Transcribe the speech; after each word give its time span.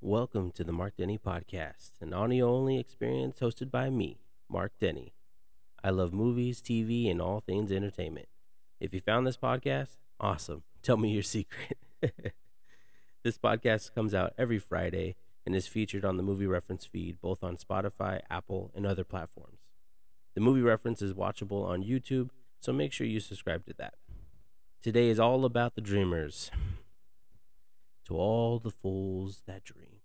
Welcome 0.00 0.52
to 0.52 0.62
the 0.62 0.70
Marc 0.70 0.96
Denney 0.96 1.18
Podcast, 1.20 1.90
an 2.00 2.14
audio 2.14 2.54
only 2.54 2.78
experience 2.78 3.40
hosted 3.40 3.68
by 3.72 3.90
me, 3.90 4.20
Marc 4.48 4.70
Denney. 4.80 5.10
I 5.82 5.90
love 5.90 6.12
movies, 6.12 6.62
TV, 6.62 7.10
and 7.10 7.20
all 7.20 7.40
things 7.40 7.72
entertainment. 7.72 8.28
If 8.78 8.94
you 8.94 9.00
found 9.00 9.26
this 9.26 9.36
podcast, 9.36 9.96
awesome. 10.20 10.62
Tell 10.84 10.96
me 10.98 11.10
your 11.10 11.24
secret. 11.24 11.78
this 13.24 13.38
podcast 13.38 13.92
comes 13.92 14.14
out 14.14 14.34
every 14.38 14.60
Friday 14.60 15.16
and 15.44 15.56
is 15.56 15.66
featured 15.66 16.04
on 16.04 16.16
the 16.16 16.22
Movie 16.22 16.46
Reference 16.46 16.84
feed, 16.84 17.20
both 17.20 17.42
on 17.42 17.56
Spotify, 17.56 18.20
Apple, 18.30 18.70
and 18.76 18.86
other 18.86 19.02
platforms. 19.02 19.62
The 20.36 20.40
Movie 20.40 20.62
Reference 20.62 21.02
is 21.02 21.12
watchable 21.12 21.66
on 21.66 21.82
YouTube, 21.82 22.30
so 22.60 22.72
make 22.72 22.92
sure 22.92 23.06
you 23.08 23.18
subscribe 23.18 23.66
to 23.66 23.74
that. 23.78 23.94
Today 24.80 25.08
is 25.08 25.18
all 25.18 25.44
about 25.44 25.74
the 25.74 25.80
dreamers. 25.80 26.52
To 28.08 28.14
all 28.16 28.58
the 28.58 28.70
fools 28.70 29.42
that 29.46 29.64
dream. 29.64 30.00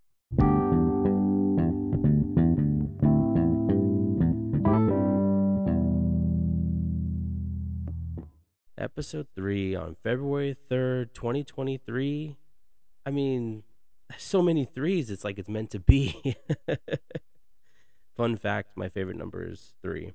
Episode 8.78 9.28
3 9.34 9.76
on 9.76 9.96
February 10.04 10.58
3rd, 10.70 11.14
2023. 11.14 12.36
I 13.06 13.10
mean, 13.10 13.64
so 14.18 14.42
many 14.42 14.66
threes, 14.66 15.10
it's 15.10 15.24
like 15.24 15.40
it's 15.40 15.48
meant 15.48 15.70
to 15.70 15.80
be. 15.80 16.36
Fun 18.18 18.36
fact 18.36 18.72
my 18.76 18.90
favorite 18.90 19.16
number 19.16 19.50
is 19.50 19.76
3. 19.82 20.12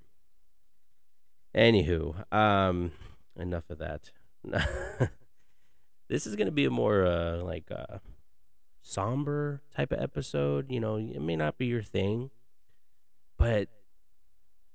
Anywho, 1.57 2.31
um, 2.35 2.93
enough 3.35 3.71
of 3.71 3.79
that. 3.79 4.11
this 6.09 6.27
is 6.27 6.37
going 6.37 6.47
to 6.47 6.53
be 6.53 6.65
a 6.65 6.71
more 6.71 7.07
uh, 7.07 7.37
like 7.43 7.71
uh, 7.71 7.99
somber 8.83 9.63
type 9.75 9.93
of 9.93 10.01
episode. 10.01 10.71
You 10.71 10.81
know, 10.81 10.97
it 10.97 11.21
may 11.21 11.37
not 11.37 11.59
be 11.59 11.67
your 11.67 11.83
thing, 11.83 12.31
but 13.37 13.69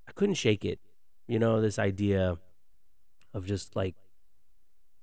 I 0.08 0.12
couldn't 0.14 0.36
shake 0.36 0.64
it. 0.64 0.80
You 1.28 1.40
know, 1.40 1.62
this 1.62 1.80
idea 1.80 2.38
of 3.34 3.46
just 3.46 3.76
like 3.76 3.96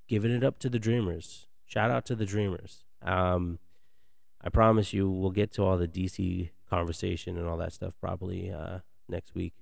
giving 0.06 0.30
it 0.30 0.44
up 0.44 0.58
to 0.60 0.68
the 0.68 0.78
dreamers. 0.78 1.48
Shout 1.66 1.90
out 1.90 2.05
to 2.06 2.14
the 2.14 2.27
dreamers. 2.27 2.84
Um, 3.02 3.58
I 4.42 4.48
promise 4.48 4.92
you, 4.92 5.10
we'll 5.10 5.30
get 5.30 5.52
to 5.52 5.64
all 5.64 5.77
the 5.77 5.88
DC 5.88 6.50
conversation 6.68 7.36
and 7.36 7.46
all 7.46 7.56
that 7.58 7.72
stuff 7.72 7.94
probably 8.00 8.50
uh, 8.50 8.78
next 9.08 9.34
week. 9.34 9.55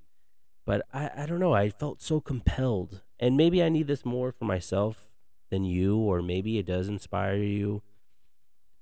But 0.65 0.83
I, 0.93 1.11
I 1.17 1.27
don't 1.27 1.41
know. 1.41 1.55
I 1.55 1.71
felt 1.71 2.03
so 2.03 2.21
compelled, 2.21 3.01
and 3.19 3.37
maybe 3.37 3.63
I 3.63 3.71
need 3.71 3.87
this 3.87 4.05
more 4.05 4.33
for 4.33 4.45
myself 4.45 5.08
than 5.51 5.65
you, 5.65 5.97
or 5.97 6.23
maybe 6.23 6.59
it 6.59 6.67
does 6.67 6.89
inspire 6.89 7.37
you. 7.37 7.83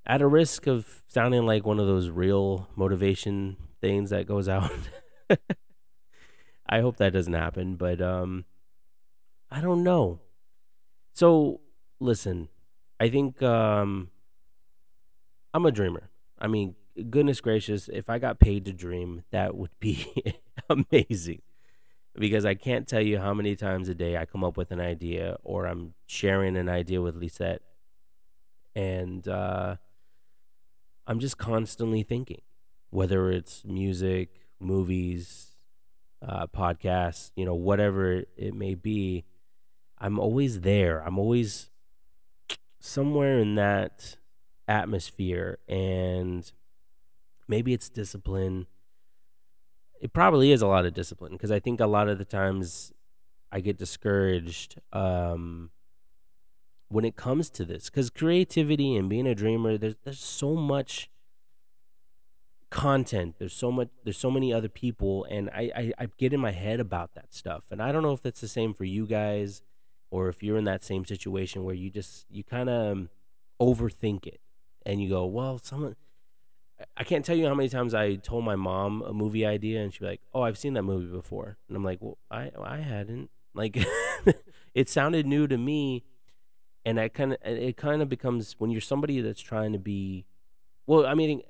At 0.07 0.23
a 0.23 0.27
risk 0.27 0.67
of 0.67 1.03
sounding 1.09 1.47
like 1.47 1.67
one 1.67 1.81
of 1.81 1.87
those 1.87 2.11
real 2.11 2.69
motivation 2.77 3.57
things 3.81 4.11
that 4.11 4.27
goes 4.27 4.49
out, 4.49 4.71
I 6.69 6.81
hope 6.81 6.99
that 6.99 7.13
doesn't 7.13 7.33
happen. 7.33 7.77
But 7.77 8.01
um, 8.01 8.45
I 9.51 9.61
don't 9.61 9.83
know. 9.83 10.21
So 11.13 11.61
listen, 11.99 12.49
I 13.01 13.09
think 13.09 13.43
um, 13.43 14.11
I'm 15.53 15.67
a 15.67 15.73
dreamer. 15.73 16.11
I 16.39 16.47
mean, 16.47 16.75
goodness 17.11 17.41
gracious, 17.41 17.89
if 17.93 18.09
I 18.11 18.19
got 18.19 18.39
paid 18.39 18.65
to 18.67 18.73
dream, 18.73 19.25
that 19.31 19.57
would 19.57 19.71
be 19.81 20.13
amazing. 20.71 21.43
Because 22.19 22.47
I 22.47 22.55
can't 22.55 22.89
tell 22.89 23.03
you 23.03 23.19
how 23.19 23.35
many 23.35 23.57
times 23.57 23.89
a 23.89 23.95
day 23.95 24.17
I 24.17 24.25
come 24.25 24.43
up 24.43 24.57
with 24.57 24.71
an 24.71 24.81
idea 24.81 25.37
or 25.45 25.67
I'm 25.67 25.95
sharing 26.07 26.57
an 26.57 26.69
idea 26.69 27.03
with 27.03 27.17
Lisette. 27.17 27.63
And 28.75 29.27
uh, 29.29 29.77
I'm 31.07 31.21
just 31.21 31.37
constantly 31.37 32.03
thinking, 32.03 32.41
whether 32.91 33.31
it's 33.31 33.65
music, 33.65 34.49
movies, 34.59 35.57
uh, 36.27 36.47
podcasts, 36.47 37.31
you 37.37 37.45
know, 37.45 37.55
whatever 37.55 38.25
it 38.37 38.55
may 38.55 38.75
be. 38.75 39.25
I'm 39.99 40.19
always 40.19 40.61
there. 40.61 41.01
I'm 41.01 41.19
always 41.19 41.71
somewhere 42.81 43.39
in 43.39 43.57
that 43.57 44.17
atmosphere 44.69 45.59
and 45.69 46.51
maybe 47.49 47.73
it's 47.73 47.89
discipline 47.89 48.67
it 50.01 50.13
probably 50.13 50.53
is 50.53 50.63
a 50.63 50.67
lot 50.67 50.87
of 50.87 50.95
discipline 50.95 51.33
because 51.33 51.51
i 51.51 51.59
think 51.59 51.81
a 51.81 51.87
lot 51.87 52.09
of 52.09 52.19
the 52.19 52.25
times 52.25 52.93
i 53.53 53.61
get 53.61 53.79
discouraged 53.79 54.81
um, 54.93 55.71
when 56.89 57.05
it 57.05 57.17
comes 57.17 57.51
to 57.51 57.65
this 57.65 57.91
because 57.91 58.11
creativity 58.11 58.97
and 58.97 59.09
being 59.09 59.27
a 59.27 59.35
dreamer 59.35 59.77
there's 59.77 59.97
there's 60.05 60.21
so 60.21 60.55
much 60.55 61.11
content 62.69 63.37
there's 63.39 63.55
so 63.55 63.71
much 63.71 63.89
there's 64.05 64.19
so 64.19 64.31
many 64.31 64.53
other 64.53 64.69
people 64.69 65.25
and 65.31 65.49
I, 65.51 65.71
I 65.75 65.93
i 65.99 66.09
get 66.19 66.33
in 66.33 66.41
my 66.41 66.51
head 66.51 66.81
about 66.81 67.15
that 67.15 67.33
stuff 67.33 67.65
and 67.71 67.81
i 67.81 67.93
don't 67.93 68.03
know 68.03 68.13
if 68.13 68.23
that's 68.23 68.41
the 68.41 68.49
same 68.49 68.75
for 68.75 68.85
you 68.85 69.07
guys 69.07 69.63
or 70.11 70.29
if 70.29 70.43
you're 70.43 70.59
in 70.59 70.65
that 70.65 70.83
same 70.83 71.05
situation 71.05 71.65
where 71.65 71.75
you 71.75 71.91
just 71.91 72.27
you 72.29 72.43
kind 72.43 72.69
of 72.69 73.09
overthink 73.61 74.27
it 74.27 74.41
and 74.85 75.01
you 75.01 75.09
go 75.09 75.25
well 75.27 75.59
someone 75.59 75.95
i 76.97 77.05
can't 77.05 77.25
tell 77.25 77.37
you 77.37 77.47
how 77.47 77.55
many 77.55 77.69
times 77.69 77.95
i 77.95 78.15
told 78.17 78.45
my 78.45 78.57
mom 78.57 79.03
a 79.03 79.13
movie 79.13 79.47
idea 79.47 79.83
and 79.83 79.93
she'd 79.93 80.01
be 80.01 80.07
like 80.07 80.21
oh 80.35 80.43
i've 80.43 80.59
seen 80.59 80.75
that 80.75 80.83
movie 80.83 81.07
before. 81.11 81.57
And 81.69 81.77
i'm 81.77 81.85
like 81.85 81.99
well 82.01 82.19
i 82.31 82.51
i 82.63 82.79
hadn't. 82.79 83.31
Like 83.55 83.79
it 84.75 84.89
sounded 84.89 85.27
new 85.27 85.47
to 85.47 85.57
me 85.57 86.05
and 86.85 87.01
i 87.01 87.09
kind 87.09 87.33
of 87.33 87.39
it 87.43 87.77
kind 87.77 88.03
of 88.03 88.09
becomes 88.09 88.55
when 88.59 88.71
you're 88.71 88.81
somebody 88.81 89.21
that's 89.21 89.41
trying 89.41 89.73
to 89.73 89.79
be 89.79 90.27
well 90.87 91.07
i 91.07 91.15
mean 91.15 91.43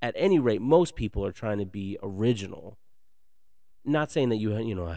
at 0.00 0.14
any 0.16 0.38
rate 0.38 0.60
most 0.60 0.94
people 0.94 1.24
are 1.24 1.32
trying 1.32 1.58
to 1.58 1.66
be 1.66 1.98
original. 2.02 2.78
Not 3.84 4.10
saying 4.10 4.28
that 4.30 4.36
you 4.36 4.56
you 4.58 4.74
know 4.74 4.94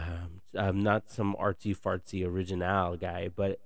I'm 0.57 0.83
not 0.83 1.09
some 1.09 1.35
artsy 1.39 1.77
fartsy 1.77 2.25
original 2.25 2.97
guy, 2.97 3.29
but 3.33 3.59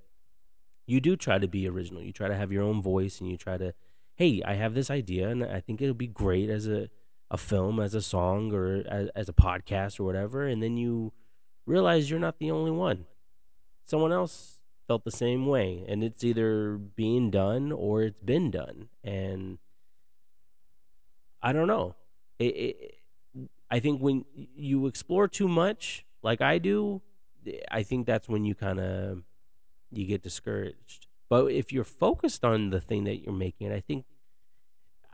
you 0.85 1.01
do 1.01 1.15
try 1.15 1.39
to 1.39 1.47
be 1.47 1.67
original. 1.67 2.03
You 2.03 2.13
try 2.13 2.27
to 2.27 2.35
have 2.35 2.51
your 2.51 2.63
own 2.63 2.81
voice, 2.81 3.19
and 3.19 3.29
you 3.29 3.37
try 3.37 3.57
to, 3.57 3.73
hey, 4.15 4.41
I 4.45 4.53
have 4.55 4.73
this 4.73 4.89
idea, 4.89 5.29
and 5.29 5.43
I 5.43 5.59
think 5.59 5.81
it'll 5.81 5.93
be 5.93 6.07
great 6.07 6.49
as 6.49 6.67
a 6.67 6.89
a 7.31 7.37
film, 7.37 7.79
as 7.79 7.95
a 7.95 8.01
song, 8.01 8.53
or 8.53 8.83
as, 8.87 9.09
as 9.15 9.29
a 9.29 9.33
podcast, 9.33 9.99
or 9.99 10.03
whatever. 10.03 10.45
And 10.45 10.61
then 10.61 10.77
you 10.77 11.11
realize 11.65 12.09
you're 12.09 12.19
not 12.19 12.37
the 12.39 12.51
only 12.51 12.71
one. 12.71 13.05
Someone 13.85 14.11
else 14.11 14.59
felt 14.87 15.03
the 15.03 15.11
same 15.11 15.47
way, 15.47 15.83
and 15.87 16.03
it's 16.03 16.23
either 16.23 16.77
being 16.77 17.31
done 17.31 17.71
or 17.71 18.03
it's 18.03 18.19
been 18.23 18.51
done, 18.51 18.89
and 19.03 19.57
I 21.41 21.53
don't 21.53 21.67
know. 21.67 21.95
It, 22.39 22.45
it, 22.45 22.95
I 23.69 23.79
think 23.79 24.01
when 24.01 24.25
you 24.55 24.87
explore 24.87 25.27
too 25.27 25.47
much, 25.47 26.05
like 26.21 26.41
I 26.41 26.59
do, 26.59 27.01
I 27.69 27.83
think 27.83 28.05
that's 28.05 28.29
when 28.29 28.45
you 28.45 28.55
kind 28.55 28.79
of 28.79 29.23
you 29.91 30.05
get 30.05 30.23
discouraged. 30.23 31.04
But 31.29 31.51
if 31.51 31.71
you're 31.71 31.83
focused 31.83 32.45
on 32.45 32.69
the 32.69 32.79
thing 32.79 33.03
that 33.05 33.23
you're 33.23 33.33
making, 33.33 33.71
I 33.71 33.79
think 33.79 34.05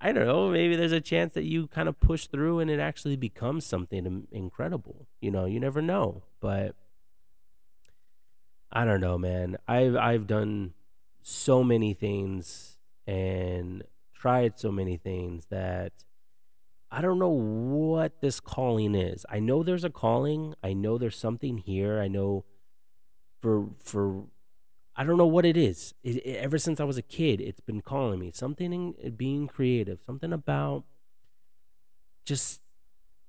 I 0.03 0.11
don't 0.11 0.25
know, 0.25 0.49
maybe 0.49 0.75
there's 0.75 0.91
a 0.91 0.99
chance 0.99 1.33
that 1.33 1.43
you 1.43 1.67
kind 1.67 1.87
of 1.87 1.99
push 1.99 2.25
through 2.25 2.59
and 2.59 2.71
it 2.71 2.79
actually 2.79 3.15
becomes 3.17 3.67
something 3.67 4.27
incredible. 4.31 5.07
You 5.19 5.29
know, 5.29 5.45
you 5.45 5.59
never 5.59 5.81
know, 5.81 6.23
but 6.39 6.75
I 8.71 8.83
don't 8.83 9.01
know, 9.01 9.17
man. 9.17 9.57
I've 9.67 9.95
I've 9.95 10.27
done 10.27 10.73
so 11.21 11.63
many 11.63 11.93
things 11.93 12.77
and 13.05 13.83
tried 14.13 14.59
so 14.59 14.71
many 14.71 14.97
things 14.97 15.45
that 15.49 15.91
I 16.89 17.01
don't 17.01 17.19
know 17.19 17.29
what 17.29 18.21
this 18.21 18.39
calling 18.39 18.95
is. 18.95 19.25
I 19.29 19.39
know 19.39 19.61
there's 19.61 19.83
a 19.83 19.89
calling. 19.89 20.55
I 20.63 20.73
know 20.73 20.97
there's 20.97 21.17
something 21.17 21.57
here. 21.57 22.01
I 22.01 22.07
know 22.07 22.45
for 23.39 23.69
for 23.83 24.25
I 24.95 25.03
don't 25.03 25.17
know 25.17 25.25
what 25.25 25.45
it 25.45 25.57
is. 25.57 25.93
It, 26.03 26.17
it, 26.25 26.37
ever 26.37 26.57
since 26.57 26.79
I 26.79 26.83
was 26.83 26.97
a 26.97 27.01
kid, 27.01 27.41
it's 27.41 27.59
been 27.59 27.81
calling 27.81 28.19
me 28.19 28.31
something 28.33 28.93
in 28.99 29.15
being 29.15 29.47
creative, 29.47 29.99
something 30.05 30.33
about 30.33 30.83
just 32.25 32.61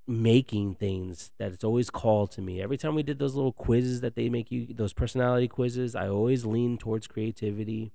making 0.07 0.75
things 0.75 1.31
that 1.39 1.53
it's 1.53 1.65
always 1.65 1.89
called 1.89 2.33
to 2.33 2.43
me. 2.43 2.61
Every 2.61 2.77
time 2.77 2.95
we 2.95 3.03
did 3.03 3.19
those 3.19 3.35
little 3.35 3.53
quizzes 3.53 4.01
that 4.01 4.17
they 4.17 4.29
make 4.29 4.51
you, 4.51 4.67
those 4.75 4.93
personality 4.93 5.49
quizzes, 5.49 5.95
I 5.95 6.09
always 6.09 6.45
lean 6.45 6.79
towards 6.79 7.07
creativity. 7.07 7.93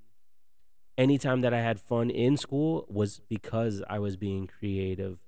Anytime 0.98 1.42
that 1.42 1.54
I 1.54 1.62
had 1.62 1.80
fun 1.80 2.10
in 2.10 2.38
school 2.38 2.86
was 2.90 3.22
because 3.28 3.84
I 3.90 4.00
was 4.00 4.16
being 4.16 4.48
creative 4.48 5.20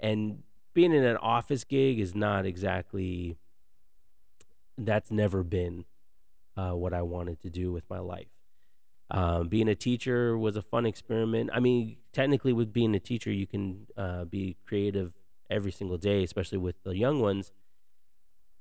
and 0.00 0.42
being 0.74 0.92
in 0.92 1.04
an 1.04 1.16
office 1.18 1.64
gig 1.64 1.98
is 1.98 2.14
not 2.14 2.46
exactly 2.46 3.36
that's 4.78 5.10
never 5.10 5.42
been 5.42 5.84
uh, 6.56 6.72
what 6.72 6.92
I 6.92 7.02
wanted 7.02 7.40
to 7.42 7.50
do 7.50 7.72
with 7.72 7.84
my 7.90 7.98
life. 7.98 8.28
Um, 9.10 9.48
being 9.48 9.68
a 9.68 9.74
teacher 9.74 10.36
was 10.36 10.56
a 10.56 10.62
fun 10.62 10.86
experiment. 10.86 11.50
I 11.52 11.60
mean, 11.60 11.98
technically, 12.12 12.52
with 12.52 12.72
being 12.72 12.94
a 12.94 13.00
teacher, 13.00 13.30
you 13.30 13.46
can 13.46 13.86
uh, 13.96 14.24
be 14.24 14.56
creative 14.66 15.12
every 15.48 15.72
single 15.72 15.98
day, 15.98 16.24
especially 16.24 16.58
with 16.58 16.82
the 16.82 16.96
young 16.96 17.20
ones. 17.20 17.52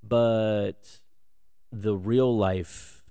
But 0.04 1.00
the 1.72 1.96
real 1.96 2.38
life 2.38 3.04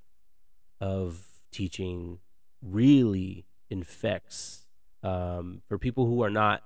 of 0.81 1.27
teaching 1.51 2.21
really 2.63 3.47
infects 3.71 4.61
Um, 5.05 5.61
for 5.69 5.77
people 5.79 6.07
who 6.07 6.25
are 6.25 6.31
not 6.31 6.63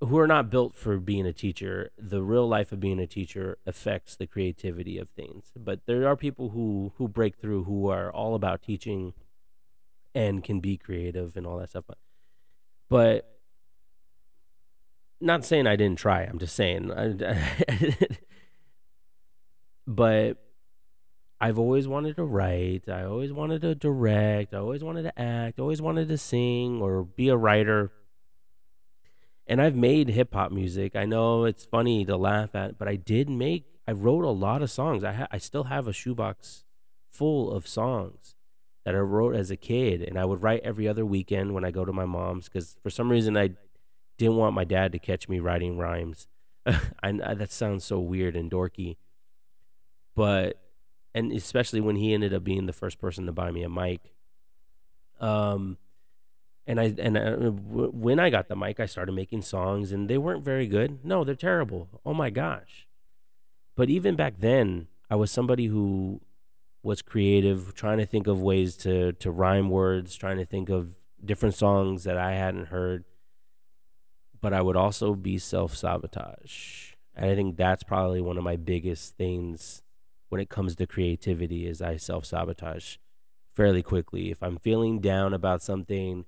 who 0.00 0.18
are 0.18 0.26
not 0.26 0.50
built 0.50 0.74
for 0.74 0.98
being 0.98 1.26
a 1.26 1.32
teacher, 1.32 1.90
the 1.98 2.22
real 2.22 2.48
life 2.48 2.72
of 2.72 2.80
being 2.80 2.98
a 2.98 3.06
teacher 3.06 3.58
affects 3.66 4.16
the 4.16 4.26
creativity 4.26 4.98
of 4.98 5.10
things. 5.10 5.52
But 5.56 5.86
there 5.86 6.08
are 6.08 6.16
people 6.16 6.50
who 6.50 6.92
who 6.96 7.06
break 7.06 7.36
through 7.36 7.64
who 7.64 7.88
are 7.88 8.10
all 8.10 8.34
about 8.34 8.62
teaching 8.62 9.12
and 10.14 10.42
can 10.42 10.60
be 10.60 10.76
creative 10.76 11.36
and 11.36 11.46
all 11.46 11.58
that 11.58 11.70
stuff. 11.70 11.84
But 11.86 11.98
but 12.88 13.26
not 15.20 15.44
saying 15.44 15.66
I 15.66 15.76
didn't 15.76 15.98
try. 15.98 16.22
I'm 16.22 16.38
just 16.38 16.56
saying. 16.56 16.90
but 19.86 20.38
I've 21.40 21.58
always 21.58 21.86
wanted 21.86 22.16
to 22.16 22.24
write. 22.24 22.88
I 22.88 23.04
always 23.04 23.32
wanted 23.32 23.60
to 23.62 23.74
direct. 23.74 24.54
I 24.54 24.58
always 24.58 24.82
wanted 24.82 25.02
to 25.02 25.20
act. 25.20 25.58
I 25.58 25.62
always 25.62 25.82
wanted 25.82 26.08
to 26.08 26.18
sing 26.18 26.80
or 26.80 27.04
be 27.04 27.28
a 27.28 27.36
writer. 27.36 27.92
And 29.50 29.60
I've 29.60 29.74
made 29.74 30.10
hip 30.10 30.32
hop 30.32 30.52
music. 30.52 30.94
I 30.94 31.06
know 31.06 31.44
it's 31.44 31.64
funny 31.64 32.04
to 32.04 32.16
laugh 32.16 32.54
at, 32.54 32.78
but 32.78 32.86
I 32.86 32.94
did 32.94 33.28
make. 33.28 33.64
I 33.86 33.90
wrote 33.90 34.24
a 34.24 34.30
lot 34.30 34.62
of 34.62 34.70
songs. 34.70 35.02
I 35.02 35.12
ha- 35.12 35.26
I 35.32 35.38
still 35.38 35.64
have 35.64 35.88
a 35.88 35.92
shoebox 35.92 36.62
full 37.10 37.50
of 37.50 37.66
songs 37.66 38.36
that 38.84 38.94
I 38.94 38.98
wrote 38.98 39.34
as 39.34 39.50
a 39.50 39.56
kid, 39.56 40.02
and 40.02 40.16
I 40.16 40.24
would 40.24 40.40
write 40.40 40.60
every 40.62 40.86
other 40.86 41.04
weekend 41.04 41.52
when 41.52 41.64
I 41.64 41.72
go 41.72 41.84
to 41.84 41.92
my 41.92 42.04
mom's 42.04 42.44
because 42.44 42.76
for 42.80 42.90
some 42.90 43.10
reason 43.10 43.36
I 43.36 43.50
didn't 44.18 44.36
want 44.36 44.54
my 44.54 44.62
dad 44.62 44.92
to 44.92 45.00
catch 45.00 45.28
me 45.28 45.40
writing 45.40 45.76
rhymes. 45.76 46.28
I, 47.02 47.10
that 47.10 47.50
sounds 47.50 47.84
so 47.84 47.98
weird 47.98 48.36
and 48.36 48.52
dorky, 48.52 48.98
but 50.14 50.60
and 51.12 51.32
especially 51.32 51.80
when 51.80 51.96
he 51.96 52.14
ended 52.14 52.32
up 52.32 52.44
being 52.44 52.66
the 52.66 52.72
first 52.72 53.00
person 53.00 53.26
to 53.26 53.32
buy 53.32 53.50
me 53.50 53.64
a 53.64 53.68
mic. 53.68 54.14
Um, 55.18 55.76
and 56.66 56.80
I 56.80 56.94
and 56.98 57.18
I, 57.18 57.30
w- 57.30 57.90
when 57.92 58.18
I 58.18 58.30
got 58.30 58.48
the 58.48 58.56
mic, 58.56 58.80
I 58.80 58.86
started 58.86 59.12
making 59.12 59.42
songs, 59.42 59.92
and 59.92 60.08
they 60.08 60.18
weren't 60.18 60.44
very 60.44 60.66
good. 60.66 61.04
No, 61.04 61.24
they're 61.24 61.34
terrible. 61.34 61.88
Oh 62.04 62.14
my 62.14 62.30
gosh! 62.30 62.86
But 63.76 63.90
even 63.90 64.16
back 64.16 64.34
then, 64.38 64.88
I 65.08 65.16
was 65.16 65.30
somebody 65.30 65.66
who 65.66 66.20
was 66.82 67.02
creative, 67.02 67.74
trying 67.74 67.98
to 67.98 68.06
think 68.06 68.26
of 68.26 68.40
ways 68.40 68.76
to 68.78 69.12
to 69.14 69.30
rhyme 69.30 69.70
words, 69.70 70.14
trying 70.16 70.38
to 70.38 70.44
think 70.44 70.68
of 70.68 70.96
different 71.24 71.54
songs 71.54 72.04
that 72.04 72.16
I 72.16 72.32
hadn't 72.32 72.66
heard. 72.66 73.04
But 74.40 74.52
I 74.54 74.62
would 74.62 74.76
also 74.76 75.14
be 75.14 75.38
self 75.38 75.76
sabotage, 75.76 76.92
and 77.14 77.30
I 77.30 77.34
think 77.34 77.56
that's 77.56 77.82
probably 77.82 78.20
one 78.20 78.38
of 78.38 78.44
my 78.44 78.56
biggest 78.56 79.16
things 79.16 79.82
when 80.28 80.40
it 80.40 80.48
comes 80.48 80.76
to 80.76 80.86
creativity. 80.86 81.66
Is 81.66 81.82
I 81.82 81.96
self 81.96 82.24
sabotage 82.26 82.96
fairly 83.54 83.82
quickly. 83.82 84.30
If 84.30 84.42
I'm 84.42 84.56
feeling 84.58 85.00
down 85.00 85.34
about 85.34 85.62
something, 85.62 86.24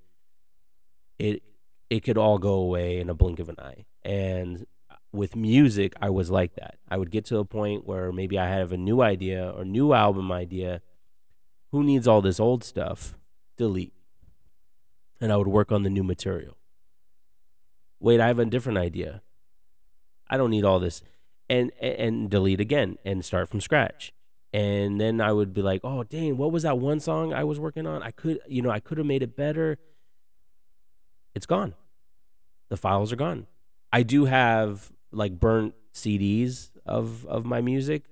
it 1.23 1.41
it 1.89 2.03
could 2.03 2.17
all 2.17 2.37
go 2.37 2.53
away 2.53 2.99
in 2.99 3.09
a 3.09 3.13
blink 3.13 3.39
of 3.39 3.49
an 3.49 3.55
eye. 3.59 3.85
And 4.03 4.65
with 5.11 5.35
music, 5.35 5.93
I 6.01 6.09
was 6.09 6.29
like 6.29 6.55
that. 6.55 6.79
I 6.89 6.97
would 6.97 7.11
get 7.11 7.25
to 7.25 7.37
a 7.37 7.45
point 7.45 7.85
where 7.85 8.11
maybe 8.11 8.37
I 8.37 8.49
have 8.49 8.71
a 8.71 8.77
new 8.77 9.01
idea 9.01 9.49
or 9.49 9.63
new 9.63 9.93
album 9.93 10.31
idea. 10.31 10.81
Who 11.71 11.83
needs 11.83 12.07
all 12.07 12.21
this 12.21 12.39
old 12.39 12.63
stuff? 12.63 13.15
Delete. 13.57 13.93
And 15.21 15.31
I 15.31 15.37
would 15.37 15.47
work 15.47 15.71
on 15.71 15.83
the 15.83 15.89
new 15.89 16.03
material. 16.03 16.57
Wait, 17.99 18.19
I 18.19 18.27
have 18.27 18.39
a 18.39 18.45
different 18.45 18.79
idea. 18.79 19.21
I 20.29 20.35
don't 20.35 20.49
need 20.49 20.65
all 20.65 20.79
this. 20.79 21.01
And 21.49 21.71
and 21.79 22.29
delete 22.29 22.59
again 22.59 22.97
and 23.05 23.23
start 23.23 23.47
from 23.47 23.61
scratch. 23.61 24.11
And 24.51 24.99
then 24.99 25.21
I 25.21 25.31
would 25.31 25.53
be 25.53 25.61
like, 25.61 25.81
"Oh, 25.83 26.03
dang, 26.03 26.37
what 26.37 26.51
was 26.51 26.63
that 26.63 26.79
one 26.79 26.99
song 26.99 27.33
I 27.33 27.43
was 27.43 27.59
working 27.59 27.87
on? 27.87 28.03
I 28.03 28.11
could, 28.11 28.39
you 28.47 28.61
know, 28.61 28.71
I 28.71 28.79
could 28.79 28.97
have 28.97 29.07
made 29.07 29.23
it 29.23 29.35
better." 29.35 29.77
It's 31.35 31.45
gone. 31.45 31.75
The 32.69 32.77
files 32.77 33.11
are 33.11 33.17
gone. 33.17 33.47
I 33.91 34.03
do 34.03 34.25
have 34.25 34.91
like 35.11 35.39
burnt 35.39 35.75
CDs 35.93 36.71
of 36.85 37.25
of 37.27 37.45
my 37.45 37.61
music 37.61 38.03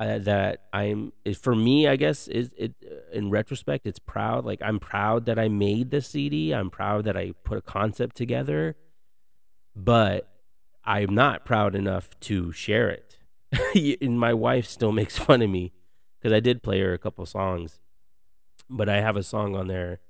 uh, 0.00 0.18
that 0.18 0.64
I'm 0.72 1.12
for 1.38 1.54
me 1.54 1.86
I 1.86 1.96
guess 1.96 2.26
is 2.26 2.52
it 2.56 2.74
uh, 2.84 3.16
in 3.16 3.30
retrospect 3.30 3.86
it's 3.86 4.00
proud 4.00 4.44
like 4.44 4.60
I'm 4.62 4.80
proud 4.80 5.26
that 5.26 5.38
I 5.38 5.48
made 5.48 5.90
the 5.90 6.00
CD 6.00 6.52
I'm 6.52 6.70
proud 6.70 7.04
that 7.04 7.16
I 7.16 7.32
put 7.44 7.58
a 7.58 7.62
concept 7.62 8.16
together 8.16 8.76
but 9.76 10.28
I'm 10.84 11.14
not 11.14 11.44
proud 11.44 11.74
enough 11.74 12.18
to 12.20 12.50
share 12.50 12.90
it 12.90 13.16
and 14.02 14.18
my 14.18 14.34
wife 14.34 14.66
still 14.66 14.92
makes 14.92 15.16
fun 15.16 15.40
of 15.40 15.50
me 15.50 15.72
because 16.18 16.34
I 16.34 16.40
did 16.40 16.62
play 16.62 16.80
her 16.80 16.92
a 16.92 16.98
couple 16.98 17.24
songs 17.26 17.80
but 18.68 18.88
I 18.88 19.00
have 19.00 19.16
a 19.16 19.22
song 19.22 19.54
on 19.54 19.68
there 19.68 20.00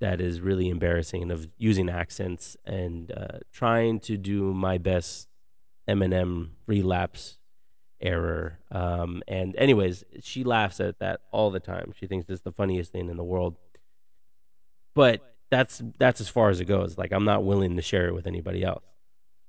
that 0.00 0.20
is 0.20 0.40
really 0.40 0.68
embarrassing 0.68 1.30
of 1.30 1.48
using 1.56 1.88
accents 1.88 2.56
and 2.64 3.10
uh, 3.12 3.38
trying 3.52 4.00
to 4.00 4.16
do 4.16 4.52
my 4.52 4.78
best 4.78 5.28
Eminem 5.88 6.50
relapse 6.66 7.38
era. 8.00 8.58
Um, 8.70 9.22
and 9.26 9.56
anyways, 9.56 10.04
she 10.20 10.44
laughs 10.44 10.80
at 10.80 10.98
that 10.98 11.20
all 11.30 11.50
the 11.50 11.60
time. 11.60 11.92
She 11.98 12.06
thinks 12.06 12.28
it's 12.28 12.42
the 12.42 12.52
funniest 12.52 12.92
thing 12.92 13.08
in 13.08 13.16
the 13.16 13.24
world. 13.24 13.56
But 14.94 15.20
that's 15.50 15.82
that's 15.98 16.20
as 16.20 16.28
far 16.28 16.50
as 16.50 16.60
it 16.60 16.64
goes. 16.64 16.98
Like 16.98 17.12
I'm 17.12 17.24
not 17.24 17.44
willing 17.44 17.76
to 17.76 17.82
share 17.82 18.08
it 18.08 18.14
with 18.14 18.26
anybody 18.26 18.64
else. 18.64 18.84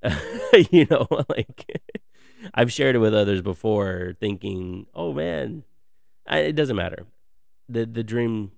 you 0.71 0.85
know, 0.89 1.07
like 1.29 1.81
I've 2.53 2.71
shared 2.71 2.95
it 2.95 2.99
with 2.99 3.13
others 3.13 3.41
before, 3.41 4.15
thinking, 4.19 4.87
"Oh 4.93 5.13
man, 5.13 5.63
I, 6.27 6.39
it 6.39 6.55
doesn't 6.55 6.75
matter." 6.75 7.05
the 7.69 7.85
The 7.85 8.03
dream 8.03 8.51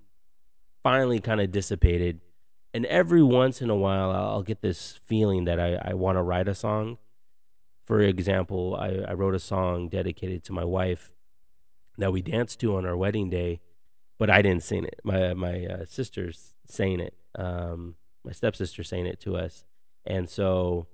finally 0.84 1.20
kind 1.20 1.42
of 1.42 1.52
dissipated. 1.52 2.22
And 2.74 2.86
every 2.86 3.24
once 3.24 3.62
in 3.62 3.70
a 3.70 3.76
while, 3.76 4.12
I'll 4.12 4.44
get 4.44 4.62
this 4.62 5.00
feeling 5.06 5.46
that 5.46 5.60
I, 5.60 5.76
I 5.84 5.94
want 5.94 6.18
to 6.18 6.22
write 6.22 6.48
a 6.48 6.56
song. 6.56 6.98
For 7.86 8.02
example, 8.02 8.76
I, 8.80 9.10
I 9.10 9.14
wrote 9.14 9.34
a 9.34 9.40
song 9.40 9.90
dedicated 9.90 10.44
to 10.46 10.54
my 10.54 10.64
wife 10.64 11.12
that 11.98 12.12
we 12.12 12.22
danced 12.22 12.60
to 12.62 12.76
on 12.76 12.86
our 12.86 12.96
wedding 12.96 13.30
day, 13.30 13.62
but 14.20 14.30
I 14.30 14.42
didn't 14.42 14.64
sing 14.64 14.86
it. 14.86 15.00
My 15.04 15.34
my 15.34 15.66
uh, 15.66 15.86
sister's 15.86 16.54
sang 16.66 17.00
it. 17.00 17.16
Um, 17.36 17.96
my 18.24 18.32
stepsister 18.32 18.84
sang 18.84 19.08
it 19.08 19.20
to 19.22 19.36
us, 19.36 19.64
and 20.06 20.30
so 20.30 20.88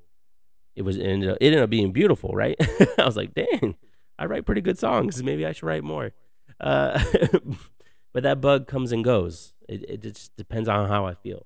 it 0.75 0.83
was 0.83 0.97
ended 0.97 1.29
up, 1.29 1.37
it 1.39 1.47
ended 1.47 1.61
up 1.61 1.69
being 1.69 1.91
beautiful, 1.91 2.31
right? 2.33 2.55
I 2.97 3.05
was 3.05 3.17
like, 3.17 3.33
dang, 3.33 3.75
I 4.17 4.25
write 4.25 4.45
pretty 4.45 4.61
good 4.61 4.77
songs. 4.77 5.21
Maybe 5.23 5.45
I 5.45 5.51
should 5.51 5.65
write 5.65 5.83
more. 5.83 6.11
Uh, 6.59 7.03
but 8.15 8.23
that 8.23 8.39
bug 8.39 8.65
comes 8.65 8.93
and 8.93 9.03
goes. 9.03 9.53
It, 9.67 9.83
it 9.89 10.01
just 10.01 10.33
depends 10.37 10.69
on 10.69 10.87
how 10.87 11.05
I 11.05 11.15
feel. 11.15 11.45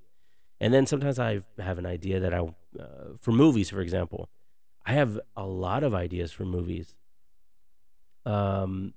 And 0.62 0.71
then 0.71 0.86
sometimes 0.86 1.18
I 1.18 1.39
have 1.57 1.80
an 1.80 1.88
idea 1.88 2.19
that 2.19 2.31
I, 2.31 2.42
uh, 2.80 3.15
for 3.20 3.32
movies, 3.32 3.72
for 3.72 3.82
example, 3.82 4.29
I 4.86 4.93
have 4.93 5.20
a 5.36 5.48
lot 5.48 5.84
of 5.84 5.96
ideas 5.96 6.32
for 6.32 6.46
movies. 6.46 6.93
Um, 8.24 8.93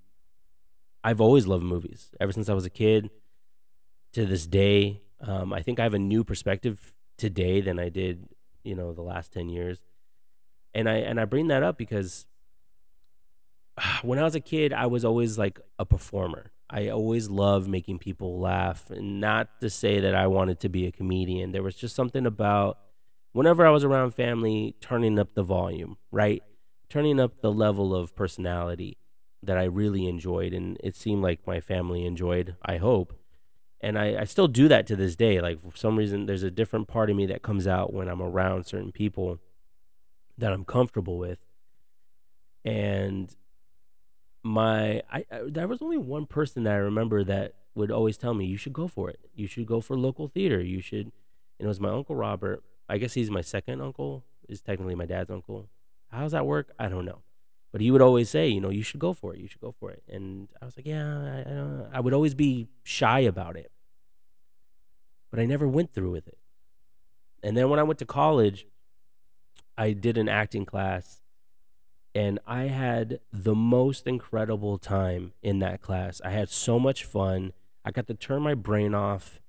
I've 1.02 1.23
always 1.23 1.46
loved 1.46 1.64
movies 1.64 2.11
ever 2.20 2.30
since 2.30 2.50
I 2.50 2.52
was 2.52 2.66
a 2.66 2.70
kid. 2.70 3.08
To 4.12 4.26
this 4.26 4.46
day, 4.46 5.00
um, 5.23 5.54
I 5.54 5.62
think 5.62 5.80
I 5.80 5.85
have 5.85 5.94
a 5.94 5.99
new 5.99 6.25
perspective 6.25 6.92
today 7.16 7.62
than 7.62 7.78
I 7.78 7.88
did, 7.88 8.28
you 8.64 8.75
know, 8.75 8.92
the 8.92 9.00
last 9.00 9.32
ten 9.32 9.49
years. 9.49 9.80
And 10.75 10.90
I 10.90 10.96
and 10.96 11.18
I 11.18 11.25
bring 11.25 11.46
that 11.49 11.62
up 11.62 11.78
because 11.78 12.26
when 14.02 14.18
I 14.18 14.25
was 14.25 14.35
a 14.35 14.40
kid, 14.40 14.75
I 14.75 14.85
was 14.85 15.06
always 15.06 15.38
like 15.38 15.58
a 15.78 15.87
performer. 15.87 16.52
I 16.74 16.88
always 16.88 17.28
loved 17.28 17.68
making 17.68 17.98
people 17.98 18.40
laugh, 18.40 18.90
and 18.90 19.20
not 19.20 19.60
to 19.60 19.68
say 19.68 20.00
that 20.00 20.14
I 20.14 20.26
wanted 20.26 20.58
to 20.60 20.70
be 20.70 20.86
a 20.86 20.92
comedian. 20.92 21.52
There 21.52 21.62
was 21.62 21.74
just 21.74 21.94
something 21.94 22.24
about 22.24 22.78
whenever 23.32 23.66
I 23.66 23.70
was 23.70 23.84
around 23.84 24.12
family, 24.12 24.74
turning 24.80 25.18
up 25.18 25.34
the 25.34 25.42
volume, 25.42 25.98
right? 26.10 26.42
Turning 26.88 27.20
up 27.20 27.42
the 27.42 27.52
level 27.52 27.94
of 27.94 28.16
personality 28.16 28.96
that 29.42 29.58
I 29.58 29.64
really 29.64 30.06
enjoyed, 30.06 30.54
and 30.54 30.78
it 30.82 30.96
seemed 30.96 31.22
like 31.22 31.46
my 31.46 31.60
family 31.60 32.06
enjoyed. 32.06 32.56
I 32.64 32.78
hope, 32.78 33.12
and 33.82 33.98
I, 33.98 34.22
I 34.22 34.24
still 34.24 34.48
do 34.48 34.66
that 34.68 34.86
to 34.86 34.96
this 34.96 35.14
day. 35.14 35.42
Like 35.42 35.60
for 35.60 35.76
some 35.76 35.98
reason, 35.98 36.24
there's 36.24 36.42
a 36.42 36.50
different 36.50 36.88
part 36.88 37.10
of 37.10 37.16
me 37.16 37.26
that 37.26 37.42
comes 37.42 37.66
out 37.66 37.92
when 37.92 38.08
I'm 38.08 38.22
around 38.22 38.64
certain 38.64 38.92
people 38.92 39.40
that 40.38 40.54
I'm 40.54 40.64
comfortable 40.64 41.18
with, 41.18 41.38
and 42.64 43.34
my 44.42 45.02
I, 45.11 45.25
I, 45.30 45.40
there 45.46 45.68
was 45.68 45.82
only 45.82 45.99
one 45.99 46.26
person 46.26 46.64
that 46.64 46.72
I 46.72 46.76
remember 46.76 47.25
that 47.25 47.54
would 47.75 47.90
always 47.90 48.16
tell 48.16 48.34
me 48.34 48.46
you 48.46 48.56
should 48.56 48.72
go 48.72 48.88
for 48.88 49.08
it. 49.08 49.20
You 49.34 49.46
should 49.46 49.66
go 49.66 49.80
for 49.80 49.96
local 49.96 50.28
theater. 50.28 50.61
You 50.61 50.80
should. 50.80 51.06
And 51.06 51.12
it 51.61 51.66
was 51.66 51.80
my 51.80 51.90
uncle 51.90 52.16
Robert. 52.16 52.62
I 52.88 52.99
guess 52.99 53.14
he's 53.14 53.30
my 53.30 53.40
second 53.40 53.80
uncle. 53.80 54.25
Is 54.49 54.61
technically 54.61 54.94
my 54.94 55.06
dad's 55.06 55.30
uncle. 55.30 55.68
How 56.11 56.22
does 56.22 56.32
that 56.32 56.46
work? 56.46 56.72
I 56.78 56.88
don't 56.88 57.04
know. 57.04 57.22
But 57.70 57.80
he 57.80 57.90
would 57.90 58.02
always 58.02 58.28
say, 58.28 58.49
you 58.49 58.61
know, 58.61 58.68
you 58.68 58.82
should 58.82 59.00
go 59.00 59.14
for 59.14 59.32
it. 59.32 59.40
You 59.40 59.49
should 59.49 59.62
go 59.62 59.72
for 59.72 59.90
it. 59.90 60.02
And 60.06 60.49
I 60.61 60.66
was 60.66 60.76
like, 60.76 60.87
yeah, 60.87 61.06
I, 61.06 61.40
I 61.40 61.54
don't 61.54 61.78
know. 61.78 61.88
I 61.90 62.00
would 62.00 62.12
always 62.12 62.34
be 62.34 62.68
shy 62.82 63.20
about 63.20 63.56
it. 63.56 63.70
But 65.30 65.40
I 65.40 65.46
never 65.46 65.66
went 65.66 65.94
through 65.94 66.11
with 66.11 66.28
it. 66.28 66.37
And 67.42 67.56
then 67.56 67.70
when 67.70 67.78
I 67.78 67.82
went 67.82 67.99
to 68.00 68.04
college, 68.04 68.66
I 69.78 69.92
did 69.92 70.18
an 70.18 70.28
acting 70.28 70.66
class 70.66 71.21
and 72.14 72.38
I 72.47 72.64
had 72.64 73.21
the 73.33 73.54
most 73.54 74.07
incredible 74.07 74.78
time 74.78 75.33
in 75.42 75.61
that 75.61 75.81
class. 75.81 76.21
I 76.25 76.31
had 76.31 76.50
so 76.50 76.78
much 76.78 77.04
fun. 77.04 77.52
I 77.85 77.90
got 77.90 78.07
to 78.09 78.14
turn 78.14 78.42
my 78.42 78.54
brain 78.54 78.95
off 78.95 79.40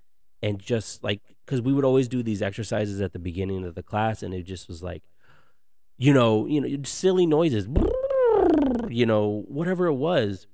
and 0.41 0.59
just 0.59 1.03
like 1.03 1.21
because 1.45 1.61
we 1.61 1.73
would 1.73 1.85
always 1.85 2.07
do 2.07 2.21
these 2.21 2.41
exercises 2.41 3.01
at 3.01 3.13
the 3.13 3.19
beginning 3.19 3.65
of 3.65 3.75
the 3.75 3.83
class, 3.83 4.21
and 4.21 4.33
it 4.33 4.43
just 4.43 4.67
was 4.67 4.83
like, 4.83 5.03
you 5.97 6.13
know, 6.13 6.45
you 6.45 6.61
know, 6.61 6.83
silly 6.83 7.25
noises, 7.25 7.67
you 8.89 9.05
know, 9.05 9.43
whatever 9.47 9.87
it 9.87 9.93
was. 9.93 10.47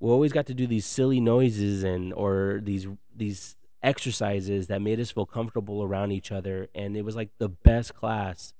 We 0.00 0.10
always 0.10 0.32
got 0.32 0.46
to 0.46 0.54
do 0.54 0.66
these 0.66 0.86
silly 0.86 1.20
noises 1.20 1.82
and 1.82 2.12
or 2.12 2.60
these 2.62 2.86
these 3.14 3.56
exercises 3.82 4.68
that 4.68 4.80
made 4.80 5.00
us 5.00 5.10
feel 5.10 5.26
comfortable 5.26 5.82
around 5.82 6.12
each 6.12 6.30
other, 6.30 6.68
and 6.74 6.96
it 6.96 7.04
was 7.04 7.16
like 7.16 7.30
the 7.38 7.48
best 7.48 7.94
class 7.94 8.54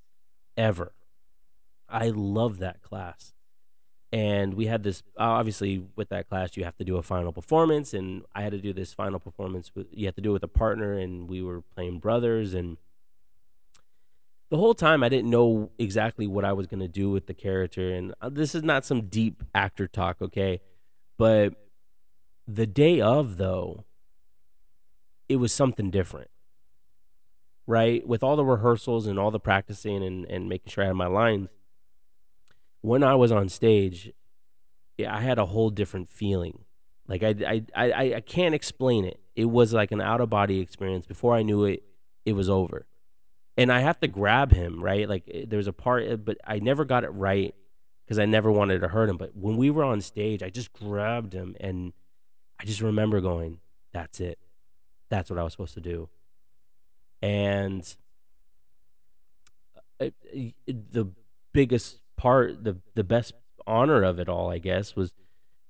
ever. 0.56 0.92
I 1.88 2.08
love 2.08 2.58
that 2.58 2.82
class. 2.82 3.32
And 4.12 4.54
we 4.54 4.66
had 4.66 4.84
this 4.84 5.02
obviously 5.18 5.82
with 5.96 6.08
that 6.10 6.28
class 6.28 6.56
you 6.56 6.64
have 6.64 6.76
to 6.76 6.84
do 6.84 6.96
a 6.96 7.02
final 7.02 7.32
performance 7.32 7.92
and 7.92 8.22
I 8.32 8.42
had 8.42 8.52
to 8.52 8.60
do 8.60 8.72
this 8.72 8.92
final 8.92 9.18
performance 9.18 9.72
with 9.74 9.88
you 9.90 10.06
have 10.06 10.14
to 10.14 10.20
do 10.20 10.30
it 10.30 10.34
with 10.34 10.44
a 10.44 10.48
partner 10.48 10.92
and 10.92 11.28
we 11.28 11.42
were 11.42 11.62
playing 11.74 11.98
brothers 11.98 12.54
and 12.54 12.76
the 14.50 14.56
whole 14.56 14.74
time 14.74 15.02
I 15.02 15.08
didn't 15.08 15.30
know 15.30 15.70
exactly 15.80 16.28
what 16.28 16.44
I 16.44 16.52
was 16.52 16.68
going 16.68 16.78
to 16.78 16.86
do 16.86 17.10
with 17.10 17.26
the 17.26 17.34
character 17.34 17.92
and 17.92 18.14
uh, 18.20 18.28
this 18.28 18.54
is 18.54 18.62
not 18.62 18.84
some 18.84 19.08
deep 19.08 19.42
actor 19.52 19.88
talk, 19.88 20.22
okay? 20.22 20.60
But 21.18 21.54
the 22.46 22.68
day 22.68 23.00
of 23.00 23.36
though 23.36 23.84
it 25.28 25.36
was 25.36 25.52
something 25.52 25.90
different 25.90 26.30
right? 27.66 28.06
With 28.06 28.22
all 28.22 28.36
the 28.36 28.44
rehearsals 28.44 29.06
and 29.06 29.18
all 29.18 29.30
the 29.30 29.40
practicing 29.40 30.02
and, 30.04 30.24
and 30.26 30.48
making 30.48 30.70
sure 30.70 30.84
I 30.84 30.88
had 30.88 30.96
my 30.96 31.06
lines, 31.06 31.48
when 32.84 33.02
I 33.02 33.14
was 33.14 33.32
on 33.32 33.48
stage, 33.48 34.12
yeah, 34.98 35.14
I 35.14 35.20
had 35.20 35.38
a 35.38 35.46
whole 35.46 35.70
different 35.70 36.08
feeling. 36.08 36.64
Like 37.08 37.22
I, 37.22 37.34
I, 37.46 37.62
I, 37.74 38.14
I 38.16 38.20
can't 38.20 38.54
explain 38.54 39.06
it. 39.06 39.18
It 39.34 39.46
was 39.46 39.72
like 39.72 39.90
an 39.90 40.02
out 40.02 40.20
of 40.20 40.28
body 40.28 40.60
experience. 40.60 41.06
Before 41.06 41.34
I 41.34 41.42
knew 41.42 41.64
it, 41.64 41.82
it 42.26 42.34
was 42.34 42.50
over. 42.50 42.86
And 43.56 43.72
I 43.72 43.80
have 43.80 43.98
to 44.00 44.08
grab 44.08 44.52
him, 44.52 44.82
right? 44.84 45.08
Like 45.08 45.24
eh, 45.32 45.44
there's 45.48 45.66
a 45.66 45.72
part, 45.72 46.04
eh, 46.06 46.16
but 46.16 46.36
I 46.46 46.58
never 46.58 46.84
got 46.84 47.04
it 47.04 47.10
right 47.10 47.54
because 48.04 48.18
I 48.18 48.26
never 48.26 48.52
wanted 48.52 48.80
to 48.80 48.88
hurt 48.88 49.08
him. 49.08 49.16
But 49.16 49.34
when 49.34 49.56
we 49.56 49.70
were 49.70 49.84
on 49.84 50.02
stage, 50.02 50.42
I 50.42 50.50
just 50.50 50.72
grabbed 50.72 51.32
him 51.32 51.56
and 51.60 51.94
I 52.60 52.64
just 52.64 52.82
remember 52.82 53.20
going, 53.20 53.60
that's 53.92 54.20
it. 54.20 54.38
That's 55.08 55.30
what 55.30 55.38
I 55.38 55.42
was 55.42 55.52
supposed 55.52 55.74
to 55.74 55.80
do 55.80 56.08
and 57.22 57.96
uh, 59.98 60.10
the 60.66 61.08
biggest 61.54 62.00
part, 62.16 62.64
the 62.64 62.78
the 62.94 63.04
best 63.04 63.34
honor 63.66 64.02
of 64.02 64.18
it 64.18 64.28
all, 64.28 64.50
I 64.50 64.58
guess, 64.58 64.96
was 64.96 65.14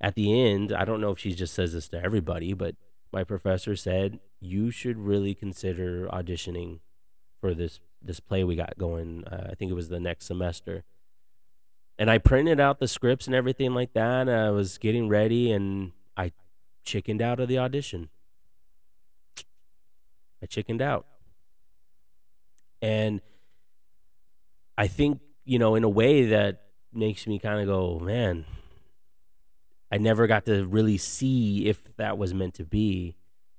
at 0.00 0.14
the 0.14 0.40
end. 0.40 0.72
I 0.72 0.84
don't 0.84 1.00
know 1.00 1.10
if 1.12 1.18
she 1.18 1.32
just 1.32 1.54
says 1.54 1.72
this 1.72 1.88
to 1.88 2.02
everybody, 2.02 2.52
but 2.52 2.76
my 3.12 3.24
professor 3.24 3.76
said 3.76 4.20
you 4.40 4.70
should 4.70 4.98
really 4.98 5.34
consider 5.34 6.06
auditioning 6.08 6.80
for 7.40 7.54
this 7.54 7.80
this 8.02 8.20
play 8.20 8.44
we 8.44 8.56
got 8.56 8.76
going. 8.76 9.24
Uh, 9.24 9.48
I 9.50 9.54
think 9.54 9.70
it 9.70 9.74
was 9.74 9.88
the 9.88 10.00
next 10.00 10.26
semester. 10.26 10.84
And 11.98 12.10
I 12.10 12.18
printed 12.18 12.58
out 12.58 12.80
the 12.80 12.88
scripts 12.88 13.26
and 13.26 13.34
everything 13.34 13.72
like 13.72 13.92
that. 13.94 14.28
I 14.28 14.50
was 14.50 14.78
getting 14.78 15.08
ready, 15.08 15.52
and 15.52 15.92
I 16.16 16.32
chickened 16.84 17.22
out 17.22 17.38
of 17.38 17.48
the 17.48 17.58
audition. 17.58 18.08
I 20.42 20.46
chickened 20.46 20.82
out. 20.82 21.06
And 22.82 23.20
I 24.76 24.88
think, 24.88 25.20
you 25.44 25.58
know, 25.58 25.74
in 25.74 25.84
a 25.84 25.88
way 25.88 26.26
that 26.26 26.62
makes 26.92 27.26
me 27.26 27.38
kind 27.38 27.60
of 27.60 27.66
go, 27.66 27.98
man, 27.98 28.44
I 29.90 29.98
never 29.98 30.26
got 30.26 30.46
to 30.46 30.66
really 30.66 30.96
see 30.96 31.68
if 31.68 31.94
that 31.96 32.18
was 32.18 32.34
meant 32.34 32.54
to 32.54 32.64
be, 32.64 33.16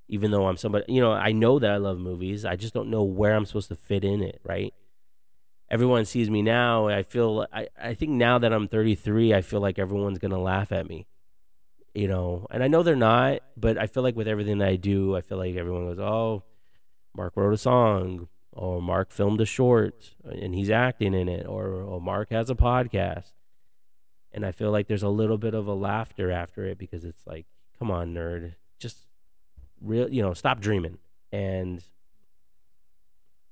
even 0.08 0.32
though 0.32 0.48
I'm 0.48 0.58
somebody, 0.58 0.92
you 0.92 1.02
know, 1.02 1.12
I 1.12 1.32
know 1.32 1.60
that 1.60 1.72
I 1.72 1.78
love 1.78 1.98
movies. 1.98 2.46
I 2.46 2.56
just 2.56 2.74
don't 2.74 2.90
know 2.90 3.04
where 3.04 3.36
I'm 3.36 3.46
supposed 3.46 3.70
to 3.70 3.76
fit 3.76 4.04
in 4.04 4.22
it, 4.22 4.42
right? 4.44 4.74
Everyone 5.70 6.06
sees 6.06 6.30
me 6.30 6.42
now. 6.42 6.88
I 6.88 7.04
feel, 7.04 7.48
I, 7.52 7.68
I 7.82 7.94
think 7.94 8.12
now 8.12 8.38
that 8.40 8.54
I'm 8.54 8.68
33, 8.68 9.34
I 9.34 9.42
feel 9.42 9.62
like 9.62 9.80
everyone's 9.80 10.20
going 10.20 10.32
to 10.32 10.40
laugh 10.40 10.72
at 10.72 10.88
me, 10.88 11.08
you 11.94 12.08
know, 12.08 12.48
and 12.52 12.64
I 12.64 12.68
know 12.68 12.84
they're 12.84 12.96
not, 12.96 13.40
but 13.58 13.78
I 13.78 13.88
feel 13.88 14.04
like 14.04 14.16
with 14.16 14.28
everything 14.28 14.60
that 14.60 14.68
I 14.68 14.76
do, 14.76 15.16
I 15.16 15.22
feel 15.22 15.38
like 15.38 15.56
everyone 15.56 15.88
goes, 15.88 16.00
oh, 16.00 16.44
Marc 17.16 17.36
wrote 17.38 17.54
a 17.54 17.58
song 17.58 18.28
or 18.56 18.82
Marc 18.82 19.12
filmed 19.12 19.42
a 19.42 19.46
short 19.46 20.14
and 20.24 20.56
he's 20.56 20.70
acting 20.70 21.14
in 21.14 21.28
it, 21.28 21.46
or, 21.46 21.68
or 21.74 22.02
Marc 22.02 22.32
has 22.32 22.50
a 22.50 22.56
podcast. 22.56 23.34
And 24.32 24.46
I 24.46 24.52
feel 24.52 24.72
like 24.72 24.88
there's 24.88 25.04
a 25.04 25.10
little 25.10 25.38
bit 25.38 25.54
of 25.54 25.68
a 25.68 25.74
laughter 25.74 26.32
after 26.32 26.66
it 26.66 26.78
because 26.78 27.04
it's 27.06 27.28
like, 27.28 27.46
come 27.78 27.92
on, 27.92 28.14
nerd, 28.14 28.56
just 28.80 28.98
real, 29.82 30.10
you 30.10 30.22
know, 30.22 30.34
stop 30.34 30.60
dreaming. 30.60 30.98
And 31.32 31.84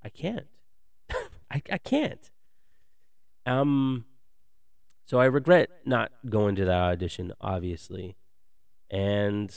I 0.01 0.10
can't. 0.10 0.48
I, 1.51 1.62
I 1.72 1.77
can't. 1.77 2.31
Um, 3.45 4.05
so 5.05 5.19
I 5.19 5.25
regret 5.25 5.69
not 5.86 6.12
going 6.29 6.55
to 6.55 6.65
that 6.65 6.81
audition, 6.81 7.33
obviously. 7.41 8.15
And 8.89 9.53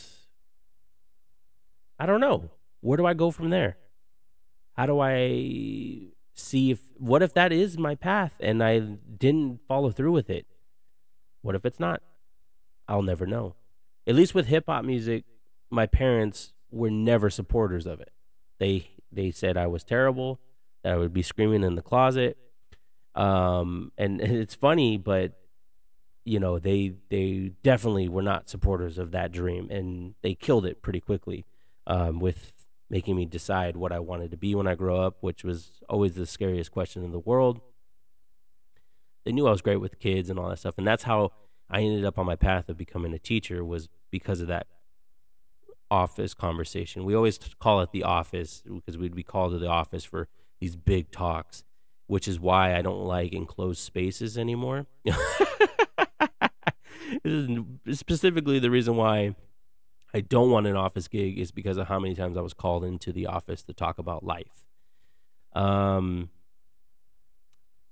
I 1.99 2.07
don't 2.07 2.21
know. 2.21 2.51
Where 2.81 2.97
do 2.97 3.07
I 3.07 3.15
go 3.15 3.31
from 3.31 3.51
there? 3.51 3.77
How 4.77 4.87
do 4.87 5.01
I 5.01 6.09
see 6.35 6.71
if 6.71 6.81
what 6.99 7.23
if 7.23 7.33
that 7.35 7.53
is 7.53 7.79
my 7.79 7.95
path 7.95 8.35
and 8.41 8.63
I 8.63 8.79
didn't 8.79 9.61
follow 9.67 9.91
through 9.91 10.13
with 10.13 10.29
it? 10.31 10.47
What 11.43 11.55
if 11.55 11.65
it's 11.65 11.81
not? 11.81 12.03
I'll 12.89 13.03
never 13.03 13.27
know. 13.27 13.55
At 14.07 14.15
least 14.15 14.35
with 14.35 14.47
hip 14.47 14.65
hop 14.69 14.85
music, 14.85 15.25
my 15.71 15.87
parents 15.87 16.53
were 16.71 16.91
never 16.91 17.31
supporters 17.31 17.87
of 17.87 18.01
it. 18.01 18.13
They 18.59 18.89
they 19.11 19.31
said 19.31 19.57
I 19.57 19.67
was 19.67 19.83
terrible, 19.83 20.41
that 20.83 20.93
I 20.93 20.97
would 20.97 21.13
be 21.13 21.23
screaming 21.23 21.65
in 21.65 21.75
the 21.75 21.83
closet. 21.83 22.37
Um, 23.15 23.93
and, 23.97 24.21
it's 24.21 24.55
funny, 24.55 24.99
but 24.99 25.33
you 26.25 26.39
know 26.39 26.59
they 26.59 26.95
they 27.09 27.53
definitely 27.63 28.09
were 28.09 28.23
not 28.23 28.49
supporters 28.51 28.99
of 28.99 29.13
that 29.13 29.33
dream, 29.33 29.71
and 29.71 30.15
they 30.23 30.35
killed 30.35 30.67
it 30.67 30.83
pretty 30.83 31.01
quickly 31.01 31.47
um, 31.87 32.19
with 32.19 32.53
making 32.89 33.17
me 33.17 33.25
decide 33.27 33.77
what 33.77 33.93
I 33.93 33.99
wanted 33.99 34.31
to 34.31 34.37
be 34.37 34.55
when 34.55 34.67
I 34.67 34.75
grow 34.75 35.01
up, 35.01 35.17
which 35.21 35.43
was 35.45 35.73
always 35.89 36.15
the 36.15 36.27
scariest 36.27 36.71
question 36.71 37.05
in 37.05 37.13
the 37.13 37.19
world. 37.19 37.61
They 39.25 39.33
knew 39.33 39.47
I 39.49 39.51
was 39.51 39.63
great 39.63 39.81
with 39.81 39.99
kids 39.99 40.31
and 40.31 40.39
all 40.39 40.49
that 40.49 40.59
stuff, 40.59 40.75
and 40.79 40.87
that's 40.87 41.03
how 41.03 41.33
I 41.69 41.81
ended 41.81 42.05
up 42.05 42.19
on 42.19 42.27
my 42.27 42.37
path 42.37 42.69
of 42.69 42.77
becoming 42.77 43.13
a 43.13 43.19
teacher 43.19 43.65
was 43.65 43.89
because 44.11 44.41
of 44.41 44.47
that 44.49 44.69
office 45.91 46.35
conversation. 46.35 47.05
We 47.05 47.15
always 47.15 47.39
call 47.59 47.81
it 47.81 47.91
the 47.93 48.05
office 48.05 48.63
because 48.65 48.97
we'd 48.97 49.15
be 49.15 49.23
called 49.23 49.53
to 49.53 49.59
the 49.59 49.69
office 49.69 50.05
for 50.05 50.29
these 50.61 50.77
big 50.77 51.11
talks, 51.11 51.65
which 52.07 52.29
is 52.29 52.39
why 52.39 52.77
I 52.77 52.83
don't 52.83 53.05
like 53.05 53.33
enclosed 53.33 53.81
spaces 53.81 54.39
anymore. 54.39 54.87
this 55.05 55.21
is 57.25 57.99
specifically 57.99 58.59
the 58.59 58.71
reason 58.71 58.97
why 58.97 59.35
I 60.15 60.21
don't 60.21 60.51
want 60.51 60.67
an 60.67 60.77
office 60.77 61.09
gig 61.09 61.39
is 61.39 61.51
because 61.51 61.77
of 61.77 61.89
how 61.89 61.99
many 61.99 62.15
times 62.15 62.37
I 62.37 62.41
was 62.41 62.55
called 62.55 62.85
into 62.85 63.13
the 63.13 63.27
office 63.27 63.63
to 63.65 63.73
talk 63.73 63.99
about 63.99 64.25
life. 64.25 64.67
Um, 65.53 66.31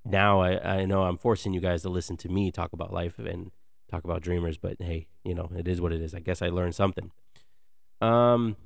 now 0.05 0.41
I, 0.41 0.79
I 0.79 0.85
know 0.85 1.05
I'm 1.05 1.19
forcing 1.19 1.55
you 1.55 1.61
guys 1.61 1.83
to 1.83 1.89
listen 1.89 2.17
to 2.19 2.29
me 2.29 2.51
talk 2.51 2.73
about 2.73 2.93
life 2.93 3.19
and 3.19 3.51
talk 3.91 4.05
about 4.05 4.23
dreamers, 4.23 4.59
but 4.59 4.77
hey, 4.81 5.07
you 5.25 5.35
know, 5.35 5.51
it 5.57 5.69
is 5.69 5.81
what 5.81 5.93
it 5.93 6.01
is. 6.01 6.15
I 6.15 6.21
guess 6.21 6.43
I 6.43 6.49
learned 6.49 6.75
something. 6.75 7.11
Um, 8.01 8.57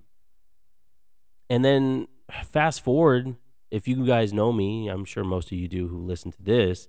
and 1.48 1.64
then 1.64 2.08
fast 2.44 2.82
forward, 2.82 3.36
if 3.70 3.86
you 3.86 4.04
guys 4.06 4.32
know 4.32 4.52
me, 4.52 4.88
I'm 4.88 5.04
sure 5.04 5.24
most 5.24 5.52
of 5.52 5.58
you 5.58 5.68
do 5.68 5.88
who 5.88 5.98
listen 5.98 6.32
to 6.32 6.42
this. 6.42 6.88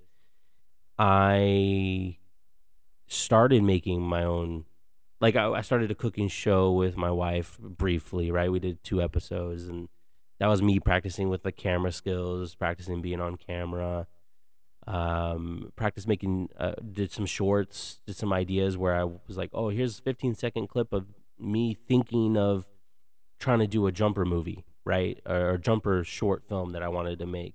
I 0.98 2.18
started 3.06 3.62
making 3.62 4.02
my 4.02 4.24
own 4.24 4.64
like 5.20 5.36
I, 5.36 5.50
I 5.50 5.60
started 5.60 5.90
a 5.90 5.94
cooking 5.94 6.28
show 6.28 6.72
with 6.72 6.96
my 6.96 7.10
wife 7.10 7.58
briefly, 7.58 8.30
right? 8.30 8.50
We 8.50 8.58
did 8.58 8.82
two 8.82 9.02
episodes, 9.02 9.68
and 9.68 9.88
that 10.38 10.46
was 10.46 10.62
me 10.62 10.80
practicing 10.80 11.28
with 11.28 11.42
the 11.42 11.52
camera 11.52 11.92
skills, 11.92 12.54
practicing 12.54 13.02
being 13.02 13.20
on 13.20 13.36
camera. 13.36 14.06
Um, 14.86 15.72
practice 15.76 16.06
making, 16.06 16.48
uh, 16.58 16.72
did 16.92 17.12
some 17.12 17.26
shorts, 17.26 18.00
did 18.06 18.16
some 18.16 18.32
ideas 18.32 18.78
where 18.78 18.94
I 18.94 19.04
was 19.04 19.36
like, 19.36 19.50
oh, 19.52 19.68
here's 19.68 19.98
a 19.98 20.02
15 20.02 20.34
second 20.34 20.68
clip 20.68 20.92
of 20.92 21.06
me 21.38 21.76
thinking 21.86 22.36
of 22.36 22.66
trying 23.38 23.58
to 23.58 23.66
do 23.66 23.86
a 23.86 23.92
jumper 23.92 24.24
movie, 24.24 24.64
right? 24.84 25.20
Or, 25.26 25.50
a 25.50 25.58
jumper 25.58 26.02
short 26.02 26.44
film 26.48 26.72
that 26.72 26.82
I 26.82 26.88
wanted 26.88 27.18
to 27.18 27.26
make. 27.26 27.54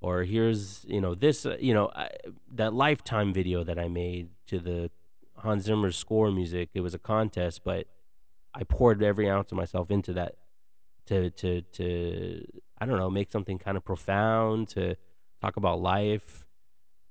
Or 0.00 0.24
here's, 0.24 0.84
you 0.88 1.00
know, 1.00 1.14
this, 1.14 1.46
uh, 1.46 1.56
you 1.60 1.74
know, 1.74 1.90
I, 1.94 2.10
that 2.54 2.74
lifetime 2.74 3.32
video 3.32 3.62
that 3.64 3.78
I 3.78 3.88
made 3.88 4.30
to 4.48 4.58
the 4.58 4.90
Hans 5.38 5.64
Zimmer's 5.64 5.96
score 5.96 6.30
music. 6.30 6.70
It 6.74 6.80
was 6.80 6.94
a 6.94 6.98
contest, 6.98 7.62
but 7.64 7.86
I 8.54 8.64
poured 8.64 9.02
every 9.02 9.28
ounce 9.28 9.52
of 9.52 9.56
myself 9.56 9.90
into 9.90 10.12
that 10.14 10.36
to 11.06 11.30
to 11.30 11.62
to 11.62 12.44
I 12.78 12.86
don't 12.86 12.98
know, 12.98 13.10
make 13.10 13.30
something 13.30 13.58
kind 13.58 13.76
of 13.76 13.84
profound, 13.84 14.68
to 14.70 14.96
talk 15.40 15.56
about 15.56 15.80
life 15.80 16.46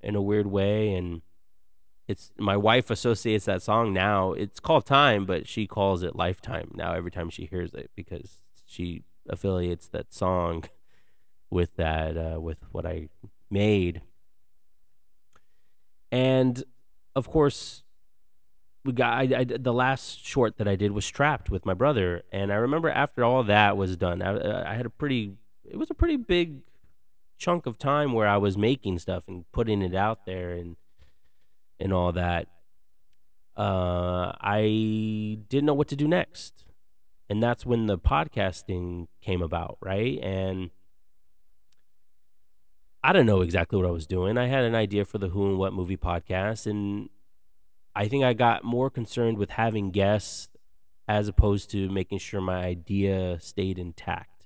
in 0.01 0.15
a 0.15 0.21
weird 0.21 0.47
way 0.47 0.93
and 0.93 1.21
it's 2.07 2.31
my 2.37 2.55
wife 2.55 2.89
associates 2.89 3.45
that 3.45 3.61
song 3.61 3.91
now. 3.91 4.31
It's 4.31 4.61
called 4.61 4.85
Time, 4.85 5.25
but 5.25 5.45
she 5.45 5.67
calls 5.67 6.03
it 6.03 6.15
Lifetime 6.15 6.71
now 6.73 6.93
every 6.93 7.11
time 7.11 7.29
she 7.29 7.45
hears 7.45 7.73
it 7.73 7.91
because 7.95 8.43
she 8.65 9.03
affiliates 9.27 9.89
that 9.89 10.13
song 10.13 10.63
with 11.49 11.75
that 11.75 12.17
uh, 12.17 12.39
with 12.39 12.59
what 12.71 12.85
I 12.85 13.09
made. 13.51 14.01
And 16.11 16.63
of 17.13 17.29
course, 17.29 17.83
we 18.87 18.93
got 18.93 19.13
I, 19.13 19.39
I, 19.39 19.43
the 19.43 19.73
last 19.73 20.25
short 20.25 20.57
that 20.57 20.67
I 20.67 20.75
did 20.75 20.93
was 20.93 21.07
Trapped 21.07 21.49
with 21.49 21.65
my 21.65 21.73
brother, 21.73 22.23
and 22.31 22.51
I 22.51 22.55
remember 22.55 22.89
after 22.89 23.23
all 23.23 23.43
that 23.43 23.75
was 23.75 23.97
done, 23.97 24.21
I, 24.21 24.71
I 24.71 24.75
had 24.75 24.85
a 24.85 24.89
pretty 24.89 25.33
it 25.65 25.77
was 25.77 25.91
a 25.91 25.93
pretty 25.93 26.15
big 26.15 26.61
chunk 27.37 27.65
of 27.65 27.77
time 27.77 28.13
where 28.13 28.27
I 28.27 28.37
was 28.37 28.57
making 28.57 28.99
stuff 28.99 29.27
and 29.27 29.43
putting 29.51 29.81
it 29.81 29.93
out 29.93 30.25
there 30.25 30.51
and 30.51 30.77
and 31.79 31.91
all 31.91 32.13
that. 32.13 32.47
Uh, 33.57 34.31
I 34.39 35.39
didn't 35.49 35.65
know 35.65 35.73
what 35.73 35.89
to 35.89 35.95
do 35.95 36.07
next, 36.07 36.63
and 37.29 37.43
that's 37.43 37.65
when 37.65 37.87
the 37.87 37.97
podcasting 37.97 39.07
came 39.21 39.41
about, 39.41 39.77
right? 39.81 40.17
And 40.21 40.69
I 43.03 43.11
don't 43.11 43.25
know 43.25 43.41
exactly 43.41 43.77
what 43.77 43.87
I 43.87 43.91
was 43.91 44.07
doing. 44.07 44.37
I 44.37 44.47
had 44.47 44.63
an 44.63 44.75
idea 44.75 45.03
for 45.03 45.17
the 45.17 45.29
Who 45.29 45.49
and 45.49 45.57
What 45.57 45.73
Movie 45.73 45.97
podcast, 45.97 46.65
and 46.67 47.09
I 47.97 48.07
think 48.07 48.23
I 48.23 48.33
got 48.33 48.63
more 48.63 48.91
concerned 48.91 49.39
with 49.39 49.49
having 49.49 49.89
guests 49.89 50.49
as 51.07 51.27
opposed 51.27 51.71
to 51.71 51.89
making 51.89 52.19
sure 52.19 52.39
my 52.39 52.63
idea 52.63 53.39
stayed 53.41 53.79
intact. 53.79 54.45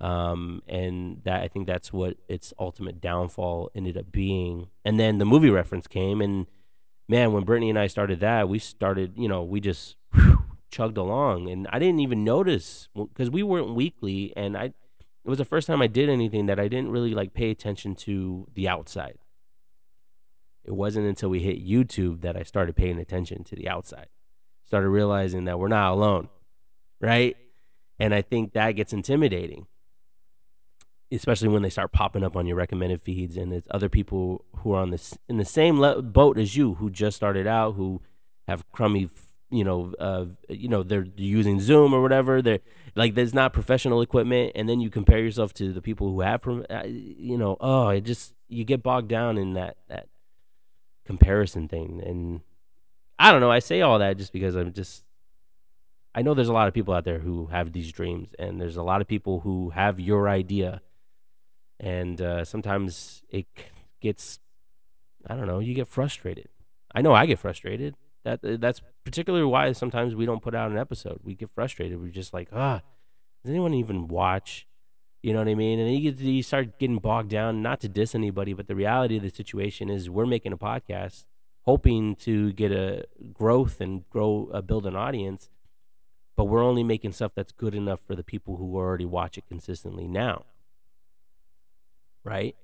Um, 0.00 0.62
and 0.66 1.20
that 1.24 1.42
I 1.42 1.48
think 1.48 1.66
that's 1.66 1.92
what 1.92 2.16
its 2.28 2.54
ultimate 2.58 2.98
downfall 2.98 3.70
ended 3.74 3.98
up 3.98 4.10
being. 4.10 4.68
And 4.86 4.98
then 4.98 5.18
the 5.18 5.26
movie 5.26 5.50
reference 5.50 5.86
came, 5.86 6.22
and 6.22 6.46
man, 7.10 7.34
when 7.34 7.44
Brittany 7.44 7.68
and 7.68 7.78
I 7.78 7.88
started 7.88 8.20
that, 8.20 8.48
we 8.48 8.58
started, 8.58 9.12
you 9.16 9.28
know, 9.28 9.42
we 9.42 9.60
just 9.60 9.96
whew, 10.14 10.42
chugged 10.70 10.96
along, 10.96 11.50
and 11.50 11.68
I 11.70 11.78
didn't 11.78 12.00
even 12.00 12.24
notice 12.24 12.88
because 12.96 13.28
we 13.28 13.42
weren't 13.42 13.74
weekly, 13.74 14.32
and 14.34 14.56
I, 14.56 14.64
it 14.64 14.74
was 15.26 15.38
the 15.38 15.44
first 15.44 15.66
time 15.66 15.82
I 15.82 15.88
did 15.88 16.08
anything 16.08 16.46
that 16.46 16.58
I 16.58 16.68
didn't 16.68 16.90
really 16.90 17.12
like 17.12 17.34
pay 17.34 17.50
attention 17.50 17.94
to 17.96 18.48
the 18.54 18.66
outside. 18.66 19.18
It 20.64 20.72
wasn't 20.72 21.06
until 21.06 21.28
we 21.28 21.40
hit 21.40 21.66
YouTube 21.66 22.20
that 22.22 22.36
I 22.36 22.42
started 22.42 22.76
paying 22.76 22.98
attention 22.98 23.44
to 23.44 23.56
the 23.56 23.68
outside. 23.68 24.08
Started 24.64 24.88
realizing 24.88 25.44
that 25.44 25.58
we're 25.58 25.68
not 25.68 25.92
alone, 25.92 26.28
right? 27.00 27.36
And 27.98 28.14
I 28.14 28.22
think 28.22 28.52
that 28.52 28.72
gets 28.72 28.92
intimidating, 28.92 29.66
especially 31.10 31.48
when 31.48 31.62
they 31.62 31.70
start 31.70 31.92
popping 31.92 32.24
up 32.24 32.36
on 32.36 32.46
your 32.46 32.56
recommended 32.56 33.00
feeds 33.00 33.36
and 33.36 33.52
it's 33.52 33.68
other 33.70 33.88
people 33.88 34.44
who 34.58 34.72
are 34.72 34.82
on 34.82 34.90
this 34.90 35.16
in 35.28 35.36
the 35.36 35.44
same 35.44 35.80
le- 35.80 36.00
boat 36.02 36.38
as 36.38 36.56
you 36.56 36.74
who 36.74 36.90
just 36.90 37.16
started 37.16 37.46
out 37.46 37.74
who 37.74 38.00
have 38.48 38.68
crummy 38.72 39.08
you 39.50 39.62
know 39.62 39.92
uh, 40.00 40.24
you 40.48 40.68
know 40.68 40.82
they're 40.82 41.06
using 41.16 41.60
zoom 41.60 41.92
or 41.92 42.00
whatever 42.00 42.40
they're 42.40 42.60
like 42.96 43.14
there's 43.14 43.34
not 43.34 43.52
professional 43.52 44.00
equipment 44.00 44.50
and 44.54 44.68
then 44.68 44.80
you 44.80 44.88
compare 44.88 45.18
yourself 45.18 45.52
to 45.52 45.72
the 45.72 45.82
people 45.82 46.10
who 46.10 46.22
have 46.22 46.42
uh, 46.48 46.82
you 46.86 47.36
know 47.36 47.56
oh 47.60 47.90
it 47.90 48.00
just 48.00 48.34
you 48.48 48.64
get 48.64 48.82
bogged 48.82 49.08
down 49.08 49.36
in 49.36 49.52
that 49.52 49.76
that 49.88 50.08
comparison 51.12 51.68
thing. 51.68 52.02
And 52.04 52.40
I 53.18 53.30
don't 53.30 53.40
know. 53.40 53.50
I 53.50 53.58
say 53.58 53.82
all 53.82 53.98
that 53.98 54.16
just 54.16 54.32
because 54.32 54.54
I'm 54.56 54.72
just. 54.72 55.04
I 56.14 56.22
know 56.22 56.34
there's 56.34 56.48
a 56.48 56.52
lot 56.60 56.68
of 56.68 56.74
people 56.74 56.92
out 56.92 57.04
there 57.04 57.20
who 57.20 57.46
have 57.46 57.72
these 57.72 57.90
dreams, 57.92 58.28
and 58.38 58.60
there's 58.60 58.76
a 58.76 58.82
lot 58.82 59.00
of 59.00 59.08
people 59.08 59.40
who 59.40 59.70
have 59.70 59.98
your 59.98 60.28
idea, 60.28 60.82
and 61.80 62.20
uh, 62.20 62.44
sometimes 62.44 63.22
it 63.30 63.46
gets, 64.02 64.40
I 65.26 65.34
don't 65.34 65.46
know, 65.46 65.58
you 65.58 65.72
get 65.72 65.88
frustrated. 65.88 66.48
I 66.94 67.00
know 67.00 67.14
I 67.14 67.24
get 67.24 67.38
frustrated. 67.38 67.96
That 68.24 68.40
that's 68.60 68.82
particularly 69.04 69.46
why 69.46 69.72
sometimes 69.72 70.14
we 70.14 70.26
don't 70.26 70.42
put 70.42 70.54
out 70.54 70.70
an 70.70 70.76
episode. 70.78 71.20
We 71.24 71.34
get 71.34 71.50
frustrated. 71.54 72.00
We're 72.00 72.10
just 72.10 72.34
like, 72.34 72.48
ah, 72.52 72.82
does 73.42 73.50
anyone 73.50 73.74
even 73.74 74.08
watch? 74.08 74.66
You 75.22 75.32
know 75.32 75.38
what 75.38 75.48
I 75.48 75.54
mean? 75.54 75.78
And 75.78 75.94
you, 75.94 76.10
get, 76.10 76.20
you 76.20 76.42
start 76.42 76.78
getting 76.80 76.98
bogged 76.98 77.30
down, 77.30 77.62
not 77.62 77.80
to 77.80 77.88
diss 77.88 78.14
anybody, 78.14 78.54
but 78.54 78.66
the 78.66 78.74
reality 78.74 79.16
of 79.16 79.22
the 79.22 79.30
situation 79.30 79.88
is 79.88 80.10
we're 80.10 80.26
making 80.26 80.52
a 80.52 80.58
podcast 80.58 81.24
hoping 81.62 82.16
to 82.16 82.52
get 82.52 82.72
a 82.72 83.04
growth 83.32 83.80
and 83.80 84.08
grow, 84.10 84.50
uh, 84.52 84.60
build 84.60 84.84
an 84.84 84.96
audience, 84.96 85.48
but 86.36 86.44
we're 86.44 86.64
only 86.64 86.82
making 86.82 87.12
stuff 87.12 87.32
that's 87.36 87.52
good 87.52 87.74
enough 87.74 88.00
for 88.00 88.16
the 88.16 88.24
people 88.24 88.56
who 88.56 88.76
already 88.76 89.04
watch 89.04 89.38
it 89.38 89.44
consistently 89.46 90.08
now. 90.08 90.44
Right? 92.24 92.56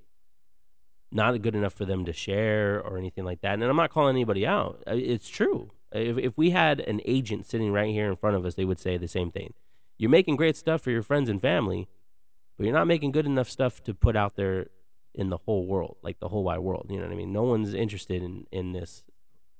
Not 1.12 1.40
good 1.42 1.54
enough 1.54 1.74
for 1.74 1.84
them 1.84 2.04
to 2.06 2.12
share 2.12 2.82
or 2.82 2.98
anything 2.98 3.24
like 3.24 3.40
that. 3.42 3.54
And 3.54 3.62
I'm 3.62 3.76
not 3.76 3.90
calling 3.90 4.16
anybody 4.16 4.44
out. 4.44 4.82
Uh, 4.86 4.94
it's 4.96 5.28
true. 5.28 5.70
If, 5.92 6.18
if 6.18 6.36
we 6.36 6.50
had 6.50 6.80
an 6.80 7.00
agent 7.04 7.46
sitting 7.46 7.72
right 7.72 7.90
here 7.90 8.08
in 8.08 8.16
front 8.16 8.36
of 8.36 8.44
us, 8.44 8.56
they 8.56 8.64
would 8.64 8.80
say 8.80 8.96
the 8.96 9.08
same 9.08 9.30
thing. 9.30 9.54
You're 9.96 10.10
making 10.10 10.36
great 10.36 10.56
stuff 10.56 10.82
for 10.82 10.90
your 10.90 11.02
friends 11.02 11.28
and 11.28 11.40
family, 11.40 11.88
but 12.58 12.66
you're 12.66 12.74
not 12.74 12.86
making 12.86 13.12
good 13.12 13.24
enough 13.24 13.48
stuff 13.48 13.82
to 13.84 13.94
put 13.94 14.16
out 14.16 14.36
there 14.36 14.66
in 15.14 15.30
the 15.30 15.38
whole 15.38 15.66
world, 15.66 15.96
like 16.02 16.20
the 16.20 16.28
whole 16.28 16.44
wide 16.44 16.58
world. 16.58 16.88
You 16.90 16.98
know 16.98 17.04
what 17.04 17.12
I 17.12 17.16
mean? 17.16 17.32
No 17.32 17.44
one's 17.44 17.72
interested 17.72 18.22
in 18.22 18.46
in 18.52 18.72
this 18.72 19.04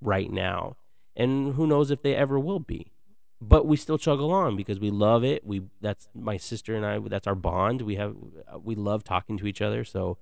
right 0.01 0.31
now, 0.31 0.77
and 1.17 1.55
who 1.55 1.67
knows 1.67 1.91
if 1.91 2.03
they 2.03 2.15
ever 2.15 2.39
will 2.39 2.61
be. 2.61 2.93
But 3.41 3.67
we 3.67 3.77
still 3.77 3.99
chug 3.99 4.19
along 4.19 4.57
because 4.57 4.81
we 4.81 4.91
love 4.91 5.25
it. 5.25 5.47
We 5.47 5.63
that's 5.81 6.09
my 6.13 6.37
sister 6.37 6.75
and 6.75 6.85
I. 6.85 6.99
That's 6.99 7.29
our 7.29 7.37
bond. 7.37 7.83
We 7.83 7.95
have 7.95 8.17
we 8.63 8.75
love 8.75 9.05
talking 9.05 9.39
to 9.39 9.47
each 9.47 9.63
other. 9.63 9.85
So 9.85 10.19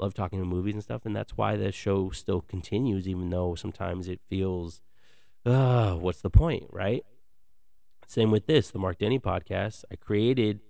love 0.00 0.14
talking 0.14 0.38
to 0.38 0.44
movies 0.46 0.74
and 0.74 0.82
stuff, 0.82 1.04
and 1.04 1.14
that's 1.14 1.36
why 1.36 1.56
the 1.56 1.70
show 1.70 2.10
still 2.10 2.40
continues, 2.40 3.06
even 3.06 3.28
though 3.30 3.54
sometimes 3.54 4.08
it 4.08 4.20
feels, 4.28 4.80
uh, 5.44 5.94
what's 5.94 6.22
the 6.22 6.30
point, 6.30 6.64
right? 6.70 7.04
Same 8.06 8.30
with 8.30 8.46
this, 8.46 8.70
the 8.70 8.78
Marc 8.78 8.98
Denney 8.98 9.20
podcast. 9.20 9.84
I 9.92 9.96
created 9.96 10.60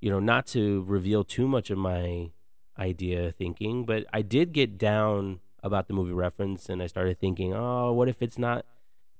you 0.00 0.10
know, 0.10 0.20
not 0.20 0.46
to 0.48 0.82
reveal 0.84 1.24
too 1.24 1.46
much 1.46 1.70
of 1.70 1.78
my 1.78 2.30
idea 2.78 3.32
thinking, 3.32 3.84
but 3.84 4.06
I 4.12 4.22
did 4.22 4.52
get 4.52 4.78
down 4.78 5.40
about 5.62 5.88
the 5.88 5.94
movie 5.94 6.12
reference 6.12 6.68
and 6.68 6.82
I 6.82 6.86
started 6.86 7.20
thinking, 7.20 7.52
oh, 7.54 7.92
what 7.92 8.08
if 8.08 8.22
it's 8.22 8.38
not 8.38 8.64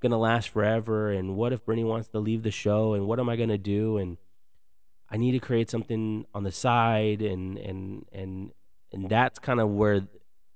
going 0.01 0.13
to 0.13 0.17
last 0.17 0.49
forever? 0.49 1.11
And 1.11 1.37
what 1.37 1.53
if 1.53 1.65
Brittany 1.65 1.85
wants 1.85 2.09
to 2.09 2.19
leave 2.19 2.43
the 2.43 2.51
show? 2.51 2.95
And 2.95 3.07
what 3.07 3.21
am 3.21 3.29
I 3.29 3.37
going 3.37 3.51
to 3.51 3.59
do? 3.59 3.99
And 3.99 4.17
I 5.11 5.19
need 5.19 5.33
to 5.33 5.39
create 5.39 5.71
something 5.71 6.25
on 6.35 6.45
the 6.45 6.53
side. 6.53 7.21
And, 7.21 7.59
and, 7.59 8.07
and, 8.13 8.53
and 8.93 9.11
that's 9.11 9.39
kind 9.39 9.61
of 9.61 9.69
where 9.69 10.09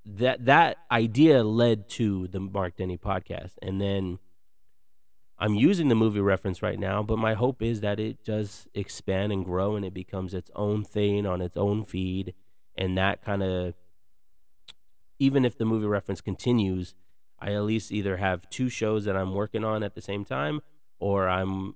that, 0.06 0.46
that 0.46 0.78
idea 0.90 1.44
led 1.44 1.88
to 1.90 2.28
the 2.28 2.40
Marc 2.40 2.78
Denney 2.78 2.98
podcast. 2.98 3.52
And 3.60 3.80
then, 3.80 4.18
I'm 5.38 5.54
using 5.54 5.88
the 5.88 5.94
movie 5.94 6.20
reference 6.20 6.62
right 6.62 6.78
now, 6.78 7.02
but 7.02 7.18
my 7.18 7.34
hope 7.34 7.60
is 7.60 7.80
that 7.80 7.98
it 7.98 8.24
does 8.24 8.68
expand 8.72 9.32
and 9.32 9.44
grow 9.44 9.74
and 9.74 9.84
it 9.84 9.92
becomes 9.92 10.32
its 10.32 10.50
own 10.54 10.84
thing 10.84 11.26
on 11.26 11.40
its 11.40 11.56
own 11.56 11.84
feed. 11.84 12.34
And 12.76 12.96
that 12.96 13.22
kind 13.22 13.42
of, 13.42 13.74
even 15.18 15.44
if 15.44 15.58
the 15.58 15.64
movie 15.64 15.86
reference 15.86 16.20
continues, 16.20 16.94
I 17.40 17.52
at 17.52 17.62
least 17.62 17.90
either 17.92 18.16
have 18.18 18.48
two 18.48 18.68
shows 18.68 19.04
that 19.04 19.16
I'm 19.16 19.34
working 19.34 19.64
on 19.64 19.82
at 19.82 19.94
the 19.94 20.00
same 20.00 20.24
time, 20.24 20.60
or 20.98 21.28
I'm, 21.28 21.74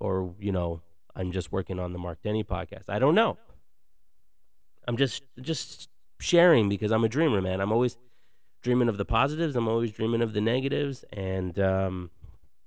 or, 0.00 0.34
you 0.38 0.52
know, 0.52 0.80
I'm 1.14 1.32
just 1.32 1.52
working 1.52 1.78
on 1.78 1.92
the 1.92 1.98
Marc 1.98 2.22
Denney 2.22 2.44
podcast. 2.44 2.84
I 2.88 2.98
don't 2.98 3.14
know. 3.14 3.38
I'm 4.88 4.96
just, 4.96 5.22
just 5.40 5.88
sharing 6.18 6.68
because 6.68 6.92
I'm 6.92 7.04
a 7.04 7.08
dreamer, 7.08 7.42
man. 7.42 7.60
I'm 7.60 7.72
always 7.72 7.96
dreaming 8.62 8.88
of 8.88 8.96
the 8.96 9.04
positives. 9.04 9.54
I'm 9.54 9.68
always 9.68 9.92
dreaming 9.92 10.22
of 10.22 10.32
the 10.32 10.40
negatives. 10.40 11.04
And, 11.12 11.58
um, 11.58 12.10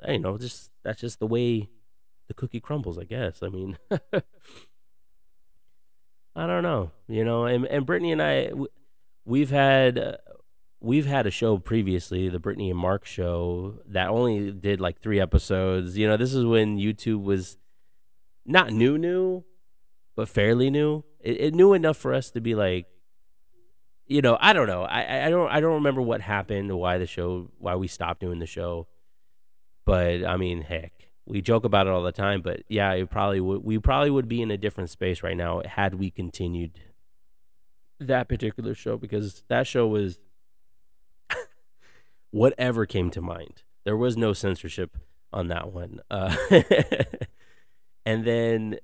you 0.07 0.19
know, 0.19 0.38
just 0.38 0.71
that's 0.83 1.01
just 1.01 1.19
the 1.19 1.27
way 1.27 1.69
the 2.27 2.33
cookie 2.33 2.59
crumbles, 2.59 2.97
I 2.97 3.03
guess. 3.03 3.43
I 3.43 3.49
mean, 3.49 3.77
I 6.35 6.47
don't 6.47 6.63
know, 6.63 6.91
you 7.07 7.25
know. 7.25 7.45
And 7.45 7.65
and 7.65 7.85
Brittany 7.85 8.12
and 8.12 8.21
I, 8.21 8.51
we've 9.25 9.49
had 9.49 9.97
uh, 9.97 10.17
we've 10.79 11.05
had 11.05 11.27
a 11.27 11.31
show 11.31 11.57
previously, 11.57 12.29
the 12.29 12.39
Brittany 12.39 12.69
and 12.69 12.79
Marc 12.79 13.05
show, 13.05 13.79
that 13.88 14.09
only 14.09 14.51
did 14.51 14.79
like 14.79 15.01
three 15.01 15.19
episodes. 15.19 15.97
You 15.97 16.07
know, 16.07 16.17
this 16.17 16.33
is 16.33 16.45
when 16.45 16.77
YouTube 16.77 17.23
was 17.23 17.57
not 18.45 18.71
new, 18.71 18.97
new, 18.97 19.43
but 20.15 20.29
fairly 20.29 20.69
new. 20.69 21.03
It, 21.19 21.41
it 21.41 21.53
knew 21.53 21.73
enough 21.73 21.97
for 21.97 22.13
us 22.13 22.31
to 22.31 22.41
be 22.41 22.55
like, 22.55 22.88
you 24.05 24.21
know, 24.21 24.38
I 24.39 24.53
don't 24.53 24.67
know. 24.67 24.83
I 24.83 25.25
I 25.25 25.29
don't 25.29 25.49
I 25.51 25.59
don't 25.59 25.75
remember 25.75 26.01
what 26.01 26.21
happened, 26.21 26.71
or 26.71 26.77
why 26.77 26.97
the 26.97 27.05
show, 27.05 27.51
why 27.57 27.75
we 27.75 27.88
stopped 27.88 28.21
doing 28.21 28.39
the 28.39 28.47
show. 28.47 28.88
But 29.89 30.23
I 30.23 30.38
mean, 30.38 30.62
heck, 30.62 30.93
we 31.25 31.41
joke 31.41 31.65
about 31.65 31.88
it 31.88 31.89
all 31.89 32.04
the 32.04 32.12
time. 32.12 32.43
But 32.43 32.62
yeah, 32.69 32.91
it 32.93 33.10
probably. 33.10 33.41
We 33.41 33.80
probably 33.80 34.12
would 34.12 34.28
be 34.28 34.41
in 34.41 34.52
a 34.52 34.58
different 34.58 34.91
space 34.91 35.23
right 35.23 35.36
now 35.36 35.63
had 35.65 35.95
we 35.95 36.12
continued 36.12 36.80
that 37.99 38.30
particular 38.30 38.75
show 38.75 38.97
because 38.97 39.43
that 39.47 39.65
show 39.65 39.88
was 39.88 40.19
whatever 42.32 42.86
came 42.86 43.10
to 43.10 43.21
mind. 43.21 43.63
There 43.84 43.97
was 43.97 44.15
no 44.15 44.32
censorship 44.34 44.95
on 45.34 45.47
that 45.47 45.73
one. 45.73 46.02
Uh, 46.12 46.36
and 48.06 48.25
then 48.25 48.78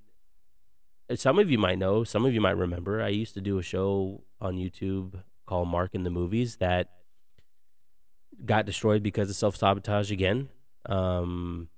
some 1.14 1.38
of 1.38 1.52
you 1.52 1.60
might 1.60 1.78
know, 1.78 2.04
some 2.04 2.26
of 2.26 2.34
you 2.34 2.42
might 2.42 2.58
remember, 2.58 3.02
I 3.04 3.10
used 3.10 3.36
to 3.36 3.42
do 3.42 3.60
a 3.60 3.64
show 3.64 4.24
on 4.42 4.56
YouTube 4.56 5.22
called 5.46 5.68
Marc 5.68 5.94
in 5.94 6.04
the 6.04 6.10
Movies 6.10 6.56
that 6.56 6.90
got 8.44 8.66
destroyed 8.66 9.04
because 9.04 9.30
of 9.30 9.36
self 9.36 9.56
sabotage 9.56 10.12
again. 10.12 10.50
Um, 10.88 11.70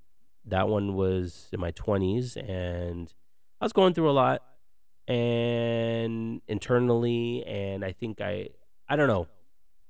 that 0.46 0.68
one 0.68 0.96
was 0.96 1.50
in 1.52 1.60
my 1.60 1.72
20s, 1.72 2.38
and 2.38 3.14
I 3.60 3.66
was 3.66 3.74
going 3.74 3.94
through 3.94 4.10
a 4.10 4.12
lot 4.12 4.44
and 5.08 6.42
internally 6.48 7.44
and 7.46 7.84
I 7.84 7.94
think 7.94 8.20
I 8.22 8.50
I 8.90 8.96
don't 8.96 9.08
know. 9.08 9.28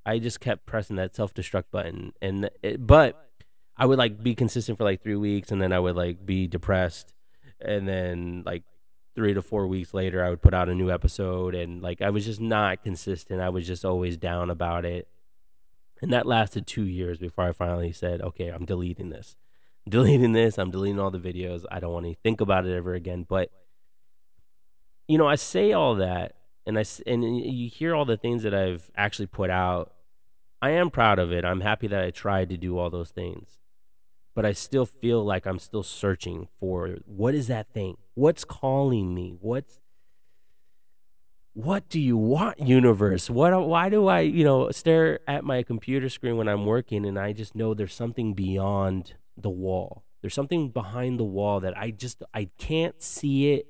I 0.05 0.19
just 0.19 0.39
kept 0.39 0.65
pressing 0.65 0.95
that 0.97 1.15
self-destruct 1.15 1.65
button 1.71 2.13
and 2.21 2.49
it, 2.63 2.85
but 2.85 3.29
I 3.75 3.85
would 3.85 3.97
like 3.97 4.23
be 4.23 4.35
consistent 4.35 4.77
for 4.77 4.83
like 4.83 5.03
3 5.03 5.15
weeks 5.15 5.51
and 5.51 5.61
then 5.61 5.73
I 5.73 5.79
would 5.79 5.95
like 5.95 6.25
be 6.25 6.47
depressed 6.47 7.13
and 7.59 7.87
then 7.87 8.43
like 8.45 8.63
3 9.15 9.33
to 9.33 9.41
4 9.41 9.67
weeks 9.67 9.93
later 9.93 10.23
I 10.23 10.29
would 10.29 10.41
put 10.41 10.53
out 10.53 10.69
a 10.69 10.75
new 10.75 10.91
episode 10.91 11.55
and 11.55 11.81
like 11.81 12.01
I 12.01 12.09
was 12.09 12.25
just 12.25 12.39
not 12.39 12.83
consistent. 12.83 13.41
I 13.41 13.49
was 13.49 13.67
just 13.67 13.83
always 13.83 14.17
down 14.17 14.49
about 14.49 14.85
it. 14.85 15.07
And 16.01 16.13
that 16.13 16.25
lasted 16.25 16.67
2 16.67 16.83
years 16.83 17.17
before 17.17 17.45
I 17.45 17.51
finally 17.51 17.91
said, 17.91 18.21
"Okay, 18.21 18.49
I'm 18.49 18.65
deleting 18.65 19.09
this." 19.09 19.35
deleting 19.89 20.33
this. 20.33 20.57
I'm 20.57 20.71
deleting 20.71 20.99
all 20.99 21.11
the 21.11 21.19
videos. 21.19 21.63
I 21.71 21.79
don't 21.79 21.93
want 21.93 22.05
to 22.05 22.15
think 22.15 22.41
about 22.41 22.65
it 22.65 22.75
ever 22.75 22.93
again. 22.93 23.25
But 23.27 23.49
you 25.07 25.17
know, 25.17 25.27
I 25.27 25.35
say 25.35 25.71
all 25.71 25.95
that, 25.95 26.33
and 26.65 26.77
I 26.77 26.83
and 27.05 27.39
you 27.39 27.69
hear 27.69 27.95
all 27.95 28.05
the 28.05 28.17
things 28.17 28.43
that 28.43 28.53
I've 28.53 28.91
actually 28.95 29.27
put 29.27 29.49
out. 29.49 29.93
I 30.61 30.71
am 30.71 30.89
proud 30.89 31.19
of 31.19 31.31
it. 31.31 31.45
I'm 31.45 31.61
happy 31.61 31.87
that 31.87 32.03
I 32.03 32.09
tried 32.09 32.49
to 32.49 32.57
do 32.57 32.77
all 32.77 32.89
those 32.89 33.11
things, 33.11 33.59
but 34.35 34.45
I 34.45 34.53
still 34.53 34.85
feel 34.85 35.23
like 35.23 35.45
I'm 35.45 35.59
still 35.59 35.83
searching 35.83 36.47
for 36.59 36.97
what 37.05 37.35
is 37.35 37.47
that 37.47 37.71
thing? 37.71 37.97
What's 38.15 38.43
calling 38.43 39.13
me? 39.13 39.37
What's 39.39 39.79
what 41.57 41.89
do 41.89 41.99
you 41.99 42.15
want 42.15 42.59
universe 42.59 43.29
what 43.29 43.51
why 43.67 43.89
do 43.89 44.07
i 44.07 44.19
you 44.19 44.43
know 44.43 44.69
stare 44.69 45.19
at 45.27 45.43
my 45.43 45.63
computer 45.63 46.07
screen 46.07 46.37
when 46.37 46.47
i'm 46.47 46.65
working 46.65 47.03
and 47.03 47.17
i 47.17 47.33
just 47.33 47.55
know 47.55 47.73
there's 47.73 47.95
something 47.95 48.33
beyond 48.35 49.15
the 49.37 49.49
wall. 49.49 50.03
There's 50.21 50.33
something 50.33 50.69
behind 50.69 51.19
the 51.19 51.23
wall 51.23 51.59
that 51.59 51.77
I 51.77 51.91
just 51.91 52.23
I 52.33 52.49
can't 52.57 53.01
see 53.01 53.53
it. 53.53 53.67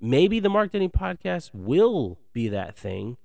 Maybe 0.00 0.40
the 0.40 0.50
Marc 0.50 0.72
Denney 0.72 0.90
podcast 0.90 1.50
will 1.54 2.18
be 2.32 2.48
that 2.48 2.76
thing. 2.76 3.16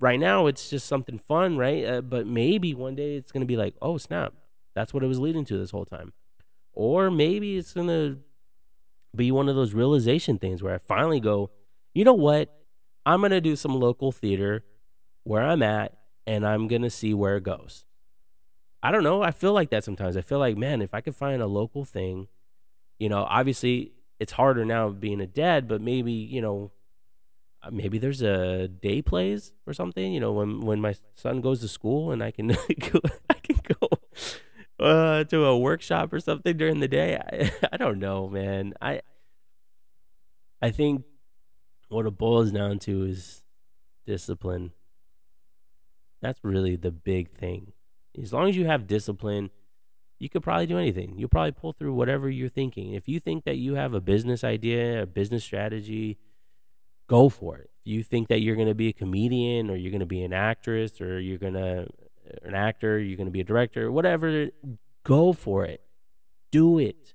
Right 0.00 0.20
now, 0.20 0.46
it's 0.46 0.70
just 0.70 0.86
something 0.86 1.18
fun, 1.18 1.56
right? 1.56 1.84
Uh, 1.84 2.00
but 2.02 2.26
maybe 2.26 2.72
one 2.72 2.94
day 2.94 3.16
it's 3.16 3.32
gonna 3.32 3.46
be 3.46 3.56
like, 3.56 3.74
oh 3.82 3.98
snap, 3.98 4.34
that's 4.74 4.94
what 4.94 5.02
it 5.02 5.08
was 5.08 5.18
leading 5.18 5.44
to 5.46 5.58
this 5.58 5.70
whole 5.70 5.86
time. 5.86 6.12
Or 6.72 7.10
maybe 7.10 7.56
it's 7.56 7.72
gonna 7.72 8.18
be 9.16 9.32
one 9.32 9.48
of 9.48 9.56
those 9.56 9.74
realization 9.74 10.38
things 10.38 10.62
where 10.62 10.74
I 10.74 10.78
finally 10.78 11.20
go, 11.20 11.50
you 11.94 12.04
know 12.04 12.14
what? 12.14 12.54
I'm 13.08 13.22
gonna 13.22 13.40
do 13.40 13.56
some 13.56 13.74
local 13.74 14.12
theater 14.12 14.64
where 15.24 15.42
I'm 15.42 15.62
at, 15.62 15.96
and 16.26 16.46
I'm 16.46 16.68
gonna 16.68 16.90
see 16.90 17.14
where 17.14 17.38
it 17.38 17.42
goes. 17.42 17.86
I 18.82 18.90
don't 18.90 19.02
know. 19.02 19.22
I 19.22 19.30
feel 19.30 19.54
like 19.54 19.70
that 19.70 19.82
sometimes. 19.82 20.14
I 20.14 20.20
feel 20.20 20.38
like, 20.38 20.58
man, 20.58 20.82
if 20.82 20.92
I 20.92 21.00
could 21.00 21.16
find 21.16 21.40
a 21.40 21.46
local 21.46 21.86
thing, 21.86 22.28
you 22.98 23.08
know, 23.08 23.24
obviously 23.24 23.92
it's 24.20 24.32
harder 24.32 24.62
now 24.66 24.90
being 24.90 25.22
a 25.22 25.26
dad, 25.26 25.66
but 25.68 25.80
maybe, 25.80 26.12
you 26.12 26.42
know, 26.42 26.70
uh, 27.62 27.70
maybe 27.70 27.96
there's 27.98 28.20
a 28.20 28.68
day 28.68 29.00
plays 29.00 29.52
or 29.66 29.72
something, 29.72 30.12
you 30.12 30.20
know, 30.20 30.32
when 30.32 30.60
when 30.60 30.78
my 30.78 30.94
son 31.14 31.40
goes 31.40 31.60
to 31.60 31.68
school 31.68 32.12
and 32.12 32.22
I 32.22 32.30
can 32.30 32.48
go, 32.92 33.00
I 33.30 33.34
can 33.42 33.58
go 33.80 33.88
uh, 34.84 35.24
to 35.24 35.46
a 35.46 35.58
workshop 35.58 36.12
or 36.12 36.20
something 36.20 36.58
during 36.58 36.80
the 36.80 36.88
day. 36.88 37.16
I, 37.16 37.52
I 37.72 37.78
don't 37.78 38.00
know, 38.00 38.28
man. 38.28 38.74
I 38.82 39.00
I 40.60 40.72
think 40.72 41.04
what 41.88 42.06
it 42.06 42.18
boils 42.18 42.50
down 42.52 42.78
to 42.80 43.04
is 43.04 43.42
discipline. 44.06 44.72
That's 46.20 46.40
really 46.42 46.76
the 46.76 46.90
big 46.90 47.30
thing 47.30 47.72
as 48.22 48.32
long 48.32 48.48
as 48.48 48.56
you 48.56 48.66
have 48.66 48.86
discipline, 48.86 49.50
you 50.18 50.28
could 50.28 50.42
probably 50.42 50.66
do 50.66 50.78
anything. 50.78 51.14
You'll 51.16 51.28
probably 51.28 51.52
pull 51.52 51.72
through 51.72 51.94
whatever 51.94 52.28
you're 52.28 52.48
thinking. 52.48 52.94
If 52.94 53.08
you 53.08 53.20
think 53.20 53.44
that 53.44 53.56
you 53.56 53.74
have 53.74 53.94
a 53.94 54.00
business 54.00 54.42
idea, 54.42 55.02
a 55.02 55.06
business 55.06 55.44
strategy, 55.44 56.18
go 57.06 57.28
for 57.28 57.56
it. 57.56 57.70
If 57.84 57.92
you 57.92 58.02
think 58.02 58.28
that 58.28 58.40
you're 58.40 58.56
going 58.56 58.68
to 58.68 58.74
be 58.74 58.88
a 58.88 58.92
comedian 58.92 59.70
or 59.70 59.76
you're 59.76 59.90
going 59.90 60.00
to 60.00 60.06
be 60.06 60.22
an 60.22 60.32
actress 60.32 61.00
or 61.00 61.20
you're 61.20 61.38
going 61.38 61.54
to 61.54 61.86
an 62.42 62.54
actor, 62.54 62.98
you're 62.98 63.16
going 63.16 63.28
to 63.28 63.32
be 63.32 63.40
a 63.40 63.44
director, 63.44 63.90
whatever, 63.92 64.48
go 65.04 65.32
for 65.32 65.64
it. 65.64 65.82
Do 66.50 66.78
it. 66.78 67.14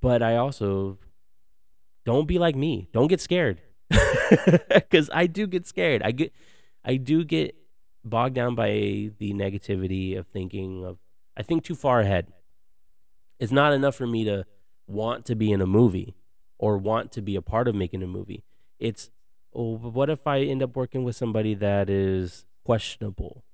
But 0.00 0.22
I 0.22 0.36
also 0.36 0.98
don't 2.04 2.26
be 2.26 2.38
like 2.38 2.56
me. 2.56 2.88
Don't 2.92 3.08
get 3.08 3.20
scared. 3.20 3.60
Cuz 4.90 5.10
I 5.12 5.26
do 5.26 5.46
get 5.46 5.66
scared. 5.66 6.02
I 6.02 6.12
get 6.12 6.32
I 6.84 6.96
do 6.96 7.24
get 7.24 7.54
bogged 8.04 8.34
down 8.34 8.54
by 8.54 8.70
the 9.18 9.32
negativity 9.32 10.18
of 10.18 10.26
thinking 10.26 10.84
of 10.84 10.98
I 11.36 11.42
think 11.42 11.64
too 11.64 11.74
far 11.74 12.00
ahead. 12.00 12.32
It's 13.38 13.52
not 13.52 13.72
enough 13.72 13.94
for 13.94 14.06
me 14.06 14.24
to 14.24 14.44
want 14.86 15.24
to 15.26 15.34
be 15.34 15.50
in 15.50 15.60
a 15.60 15.66
movie 15.66 16.14
or 16.58 16.78
want 16.78 17.12
to 17.12 17.22
be 17.22 17.36
a 17.36 17.42
part 17.42 17.68
of 17.68 17.74
making 17.74 18.02
a 18.02 18.06
movie. 18.06 18.44
It's 18.78 19.10
oh, 19.54 19.76
what 19.76 20.10
if 20.10 20.26
I 20.26 20.40
end 20.40 20.62
up 20.62 20.76
working 20.76 21.04
with 21.04 21.16
somebody 21.16 21.54
that 21.54 21.88
is 21.90 22.44
questionable? 22.64 23.44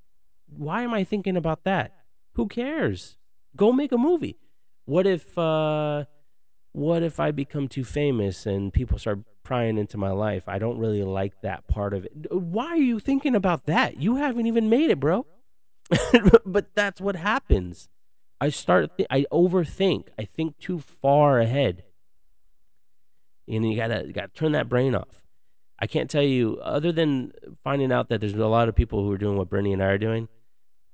Why 0.46 0.82
am 0.82 0.94
I 0.94 1.04
thinking 1.04 1.36
about 1.36 1.64
that? 1.64 1.92
Who 2.34 2.46
cares? 2.48 3.16
Go 3.56 3.72
make 3.72 3.92
a 3.92 3.98
movie. 3.98 4.38
What 4.84 5.06
if 5.06 5.36
uh 5.36 6.04
what 6.72 7.02
if 7.02 7.18
I 7.18 7.30
become 7.30 7.68
too 7.68 7.84
famous 7.84 8.46
and 8.46 8.72
people 8.72 8.98
start 8.98 9.20
prying 9.48 9.78
into 9.78 9.96
my 9.96 10.10
life. 10.10 10.46
I 10.46 10.58
don't 10.58 10.76
really 10.76 11.02
like 11.02 11.40
that 11.40 11.66
part 11.66 11.94
of 11.94 12.04
it. 12.04 12.30
Why 12.30 12.66
are 12.66 12.76
you 12.76 13.00
thinking 13.00 13.34
about 13.34 13.64
that? 13.64 13.96
You 13.96 14.16
haven't 14.16 14.44
even 14.44 14.68
made 14.68 14.90
it, 14.90 15.00
bro. 15.00 15.24
but 16.44 16.74
that's 16.74 17.00
what 17.00 17.16
happens. 17.16 17.88
I 18.42 18.50
start, 18.50 18.98
th- 18.98 19.06
I 19.10 19.24
overthink. 19.32 20.08
I 20.18 20.24
think 20.24 20.58
too 20.58 20.80
far 20.80 21.40
ahead. 21.40 21.84
And 23.48 23.66
you 23.66 23.74
gotta, 23.74 24.04
you 24.06 24.12
gotta 24.12 24.28
turn 24.28 24.52
that 24.52 24.68
brain 24.68 24.94
off. 24.94 25.22
I 25.78 25.86
can't 25.86 26.10
tell 26.10 26.22
you, 26.22 26.58
other 26.62 26.92
than 26.92 27.32
finding 27.64 27.90
out 27.90 28.10
that 28.10 28.20
there's 28.20 28.34
a 28.34 28.46
lot 28.48 28.68
of 28.68 28.74
people 28.74 29.02
who 29.02 29.10
are 29.12 29.18
doing 29.18 29.38
what 29.38 29.48
Bernie 29.48 29.72
and 29.72 29.82
I 29.82 29.86
are 29.86 29.96
doing, 29.96 30.28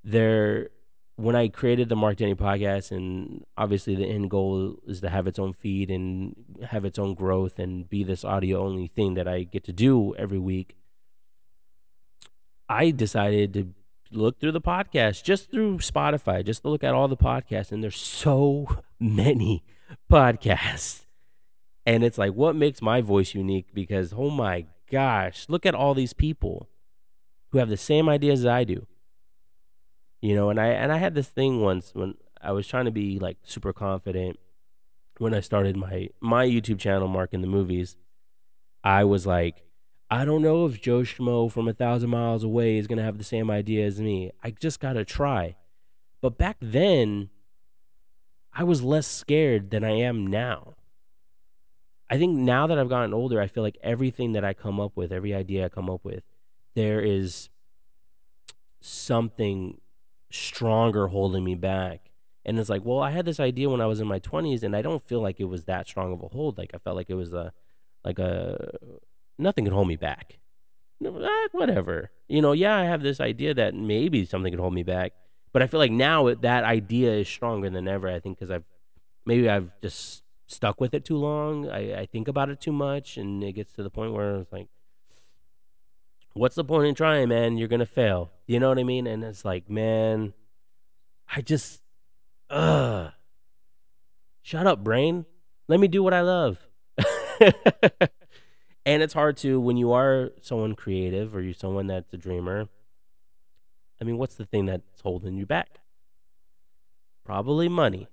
they're 0.05 0.69
when 1.17 1.37
I 1.37 1.49
created 1.49 1.89
the 1.89 1.97
Marc 1.97 2.19
Denney 2.19 2.35
podcast, 2.35 2.91
and 2.91 3.45
obviously 3.57 3.95
the 3.95 4.07
end 4.07 4.31
goal 4.31 4.77
is 4.87 5.01
to 5.01 5.09
have 5.09 5.27
its 5.27 5.39
own 5.39 5.53
feed 5.53 5.91
and 5.91 6.35
have 6.71 6.85
its 6.85 6.99
own 6.99 7.15
growth 7.15 7.59
and 7.59 7.89
be 7.89 8.03
this 8.03 8.25
audio 8.25 8.65
only 8.65 8.89
thing 8.89 9.15
that 9.15 9.29
I 9.29 9.45
get 9.45 9.65
to 9.65 9.73
do 9.73 10.15
every 10.17 10.39
week. 10.39 10.77
I 12.69 12.91
decided 12.91 13.53
to 13.55 13.75
look 14.11 14.41
through 14.41 14.53
the 14.53 14.61
podcast 14.61 15.23
just 15.23 15.51
through 15.51 15.79
Spotify, 15.79 16.45
just 16.45 16.63
to 16.63 16.69
look 16.69 16.83
at 16.83 16.95
all 16.95 17.07
the 17.07 17.17
podcasts, 17.17 17.71
and 17.71 17.83
there's 17.83 18.01
so 18.01 18.67
many 18.99 19.63
podcasts. 20.11 21.03
And 21.87 22.03
it's 22.03 22.19
like, 22.19 22.33
what 22.33 22.57
makes 22.57 22.83
my 22.83 23.03
voice 23.03 23.35
unique? 23.35 23.69
Because, 23.73 24.15
oh 24.17 24.31
my 24.31 24.67
gosh, 24.91 25.47
look 25.49 25.67
at 25.67 25.75
all 25.75 25.95
these 25.95 26.15
people 26.15 26.71
who 27.51 27.59
have 27.59 27.69
the 27.69 27.77
same 27.77 28.09
ideas 28.09 28.41
as 28.41 28.47
I 28.47 28.65
do 28.65 28.87
you 30.25 30.35
know 30.35 30.49
and 30.49 30.59
i 30.59 30.69
and 30.69 30.91
i 30.91 30.97
had 30.97 31.15
this 31.15 31.29
thing 31.29 31.61
once 31.61 31.95
when 31.95 32.15
i 32.41 32.51
was 32.51 32.67
trying 32.67 32.87
to 32.87 32.91
be 32.91 33.19
like 33.19 33.37
super 33.45 33.75
confident 33.75 34.39
when 35.19 35.35
i 35.35 35.41
started 35.41 35.77
my 35.77 36.09
my 36.19 36.47
youtube 36.47 36.79
channel 36.79 37.07
marc 37.07 37.35
in 37.35 37.43
the 37.43 37.47
movies 37.47 37.99
i 38.83 39.05
was 39.05 39.27
like 39.27 39.65
i 40.11 40.25
don't 40.25 40.41
know 40.41 40.65
if 40.65 40.81
joe 40.81 41.03
schmo 41.03 41.53
from 41.53 41.69
a 41.69 41.75
thousand 41.75 42.09
miles 42.09 42.43
away 42.43 42.79
is 42.79 42.87
going 42.87 42.97
to 42.97 43.05
have 43.05 43.19
the 43.19 43.25
same 43.25 43.51
idea 43.51 43.87
as 43.87 44.01
me. 44.01 44.31
I 44.43 44.51
just 44.51 44.81
gotta 44.81 45.05
try. 45.05 45.57
But 46.23 46.39
back 46.39 46.57
then 46.59 47.29
i 48.51 48.65
was 48.65 48.83
less 48.83 49.07
scared 49.07 49.71
than 49.71 49.85
i 49.85 49.91
am 49.91 50.27
now. 50.27 50.75
I 52.09 52.17
think 52.17 52.39
now 52.39 52.67
that 52.67 52.79
i've 52.79 52.89
gotten 52.89 53.13
older 53.13 53.43
i 53.43 53.47
feel 53.47 53.63
like 53.63 53.77
everything 53.83 54.33
that 54.33 54.45
i 54.45 54.55
come 54.55 54.81
up 54.81 54.93
with 54.95 55.13
every 55.13 55.35
idea 55.35 55.67
i 55.67 55.69
come 55.69 55.91
up 55.91 56.03
with 56.03 56.23
there 56.75 57.01
is 57.01 57.51
something 58.81 59.81
stronger 60.35 61.09
holding 61.09 61.45
me 61.45 61.55
back. 61.55 62.11
And 62.45 62.59
it's 62.59 62.69
like, 62.69 62.85
well, 62.85 63.01
I 63.01 63.11
had 63.11 63.25
this 63.25 63.41
idea 63.41 63.71
when 63.71 63.81
I 63.81 63.87
was 63.87 64.01
in 64.01 64.07
my 64.07 64.21
20s, 64.21 64.63
and 64.63 64.77
I 64.77 64.83
don't 64.83 65.03
feel 65.03 65.23
like 65.23 65.41
it 65.41 65.45
was 65.45 65.65
that 65.65 65.87
strong 65.87 66.13
of 66.13 66.23
a 66.23 66.29
hold. 66.29 66.59
Like 66.59 66.73
I 66.75 66.79
felt 66.79 66.97
like 66.97 67.09
it 67.09 67.15
was 67.15 67.33
a, 67.33 67.53
like 68.05 68.19
a, 68.19 68.79
nothing 69.39 69.65
could 69.65 69.73
hold 69.73 69.89
me 69.89 69.97
back. 69.97 70.39
Eh, 71.05 71.49
whatever, 71.53 72.11
you 72.29 72.41
know. 72.41 72.53
Yeah, 72.53 72.77
I 72.77 72.85
have 72.85 73.03
this 73.03 73.21
idea 73.21 73.55
that 73.55 73.75
maybe 73.75 74.25
something 74.25 74.53
could 74.53 74.61
hold 74.61 74.75
me 74.75 74.83
back, 74.83 75.13
but 75.53 75.63
I 75.63 75.67
feel 75.67 75.81
like 75.81 75.91
now 75.91 76.33
that 76.35 76.65
idea 76.65 77.13
is 77.13 77.29
stronger 77.29 77.69
than 77.69 77.89
ever. 77.89 78.09
I 78.09 78.21
think 78.21 78.39
because 78.39 78.51
I've 78.51 78.65
maybe 79.27 79.49
I've 79.49 79.71
just 79.83 80.23
stuck 80.47 80.81
with 80.81 80.95
it 80.95 81.05
too 81.05 81.17
long. 81.17 81.69
I, 81.69 82.01
I 82.01 82.07
think 82.07 82.29
about 82.29 82.49
it 82.49 82.61
too 82.61 82.73
much, 82.73 83.17
and 83.17 83.43
it 83.43 83.53
gets 83.53 83.73
to 83.75 83.83
the 83.83 83.91
point 83.91 84.13
where 84.13 84.37
it's 84.37 84.53
like, 84.53 84.69
what's 86.35 86.57
the 86.57 86.65
point 86.65 86.87
in 86.87 86.95
trying, 86.95 87.29
man? 87.29 87.57
You're 87.57 87.69
gonna 87.69 87.87
fail. 87.87 88.31
You 88.47 88.61
know 88.61 88.69
what 88.69 88.79
I 88.79 88.83
mean? 88.83 89.07
And 89.07 89.25
it's 89.25 89.45
like, 89.45 89.71
man, 89.71 90.35
I 91.35 91.41
just, 91.41 91.81
uh, 92.51 93.11
shut 94.43 94.67
up, 94.67 94.85
brain. 94.85 95.25
Let 95.67 95.81
me 95.81 95.89
do 95.89 96.03
what 96.03 96.13
I 96.13 96.21
love. 96.21 96.59
and 98.85 99.03
it's 99.03 99.15
hard 99.15 99.37
to 99.39 99.59
when 99.59 99.77
you 99.77 99.93
are 99.93 100.31
someone 100.43 100.75
creative 100.75 101.35
or 101.35 101.41
you're 101.41 101.55
someone 101.55 101.87
that's 101.87 102.13
a 102.13 102.19
dreamer. 102.19 102.69
I 104.01 104.05
mean, 104.05 104.19
what's 104.19 104.35
the 104.35 104.45
thing 104.45 104.67
that's 104.67 105.01
holding 105.01 105.37
you 105.37 105.47
back? 105.47 105.81
Probably 107.25 107.69
money. 107.69 108.09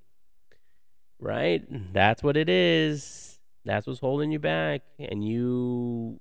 Right? 1.20 1.64
That's 1.94 2.24
what 2.24 2.38
it 2.38 2.50
is. 2.50 3.40
That's 3.66 3.86
what's 3.86 4.00
holding 4.00 4.32
you 4.32 4.40
back, 4.40 4.82
and 4.98 5.24
you 5.24 6.20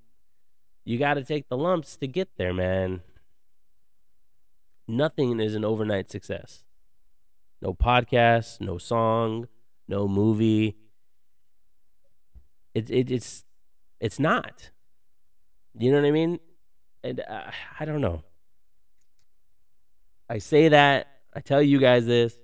you 0.85 0.99
got 0.99 1.15
to 1.15 1.25
take 1.25 1.49
the 1.49 1.57
lumps 1.57 1.97
to 1.97 2.07
get 2.07 2.29
there, 2.37 2.53
man. 2.53 3.03
Nothing 4.89 5.39
is 5.41 5.55
an 5.55 5.65
overnight 5.65 6.11
success. 6.11 6.65
No 7.63 7.75
podcast, 7.75 8.61
no 8.61 8.79
song, 8.79 9.47
no 9.87 10.09
movie. 10.09 10.77
It, 12.75 12.91
it 12.91 13.11
it's 13.11 13.45
it's 14.01 14.19
not. 14.19 14.71
You 15.79 15.93
know 15.93 16.01
what 16.01 16.09
I 16.09 16.11
mean? 16.11 16.41
And 17.05 17.21
uh, 17.21 17.51
I 17.79 17.85
don't 17.85 18.01
know. 18.01 18.25
I 20.29 20.39
say 20.39 20.69
that, 20.69 21.09
I 21.35 21.41
tell 21.41 21.63
you 21.63 21.79
guys 21.79 22.07
this, 22.07 22.37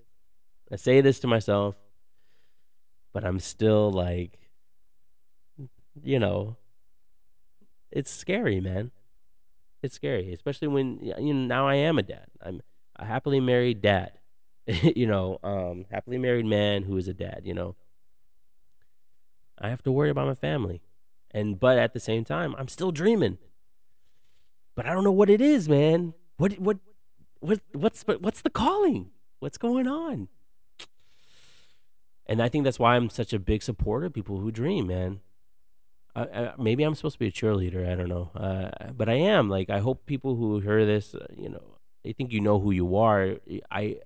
I 0.73 0.77
say 0.77 1.01
this 1.01 1.21
to 1.21 1.27
myself, 1.27 1.77
but 3.13 3.25
I'm 3.25 3.39
still 3.39 3.93
like, 3.93 4.39
you 6.03 6.19
know, 6.19 6.57
it's 7.91 8.11
scary, 8.11 8.61
man. 8.61 8.91
It's 9.83 9.95
scary, 9.95 10.33
especially 10.33 10.69
when 10.69 10.99
you 11.01 11.35
know 11.35 11.47
now 11.47 11.69
I 11.69 11.77
am 11.77 11.99
a 11.99 12.03
dad. 12.03 12.27
I'm 12.43 12.63
a 12.97 13.05
happily 13.05 13.41
married 13.41 13.83
dad. 13.83 14.19
you 14.67 15.07
know, 15.07 15.39
um, 15.45 15.87
happily 15.91 16.19
married 16.19 16.47
man 16.47 16.83
who 16.83 16.97
is 16.97 17.09
a 17.09 17.15
dad. 17.15 17.43
You 17.45 17.55
know, 17.55 17.77
I 19.59 19.69
have 19.69 19.83
to 19.85 19.93
worry 19.93 20.11
about 20.11 20.27
my 20.27 20.35
family, 20.35 20.83
and 21.31 21.59
but 21.61 21.79
at 21.79 21.93
the 21.93 22.01
same 22.01 22.25
time, 22.25 22.55
I'm 22.59 22.69
still 22.69 22.91
dreaming. 22.91 23.39
But 24.75 24.87
I 24.87 24.93
don't 24.93 25.05
know 25.05 25.13
what 25.13 25.31
it 25.31 25.41
is, 25.41 25.69
man. 25.69 26.15
What 26.37 26.59
what 26.59 26.79
what 27.41 27.61
what's 27.73 28.03
what's 28.03 28.43
the 28.43 28.51
calling? 28.51 29.11
What's 29.39 29.59
going 29.59 29.87
on? 29.87 30.29
And 32.27 32.43
I 32.43 32.49
think 32.49 32.65
that's 32.65 32.79
why 32.79 32.97
I'm 32.97 33.09
such 33.09 33.33
a 33.33 33.39
big 33.39 33.63
supporter 33.63 34.07
of 34.07 34.13
people 34.13 34.41
who 34.41 34.51
dream, 34.51 34.89
man. 34.89 35.21
Maybe 36.59 36.83
I'm 36.83 36.95
supposed 36.95 37.17
to 37.17 37.19
be 37.19 37.27
a 37.27 37.33
cheerleader. 37.33 37.91
I 37.91 37.95
don't 37.95 38.09
know, 38.09 38.31
uh, 38.35 38.93
but 38.97 39.09
I 39.09 39.15
am. 39.15 39.51
Like, 39.51 39.69
I 39.69 39.81
hope 39.81 40.07
people 40.07 40.35
who 40.37 40.61
hear 40.61 40.87
this, 40.87 41.15
uh, 41.15 41.27
you 41.37 41.51
know, 41.51 41.63
I 42.07 42.13
think 42.13 42.33
you 42.33 42.41
know 42.41 42.59
who 42.59 42.71
you 42.71 42.97
are. 42.97 43.37
I, 43.71 43.97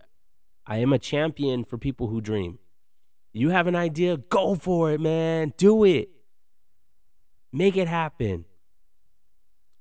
I 0.66 0.78
am 0.78 0.92
a 0.92 0.98
champion 0.98 1.64
for 1.64 1.78
people 1.78 2.08
who 2.08 2.20
dream. 2.20 2.58
You 3.32 3.50
have 3.50 3.68
an 3.68 3.76
idea, 3.76 4.16
go 4.16 4.56
for 4.56 4.90
it, 4.90 5.00
man. 5.00 5.52
Do 5.56 5.84
it. 5.84 6.10
Make 7.52 7.76
it 7.76 7.86
happen. 7.86 8.44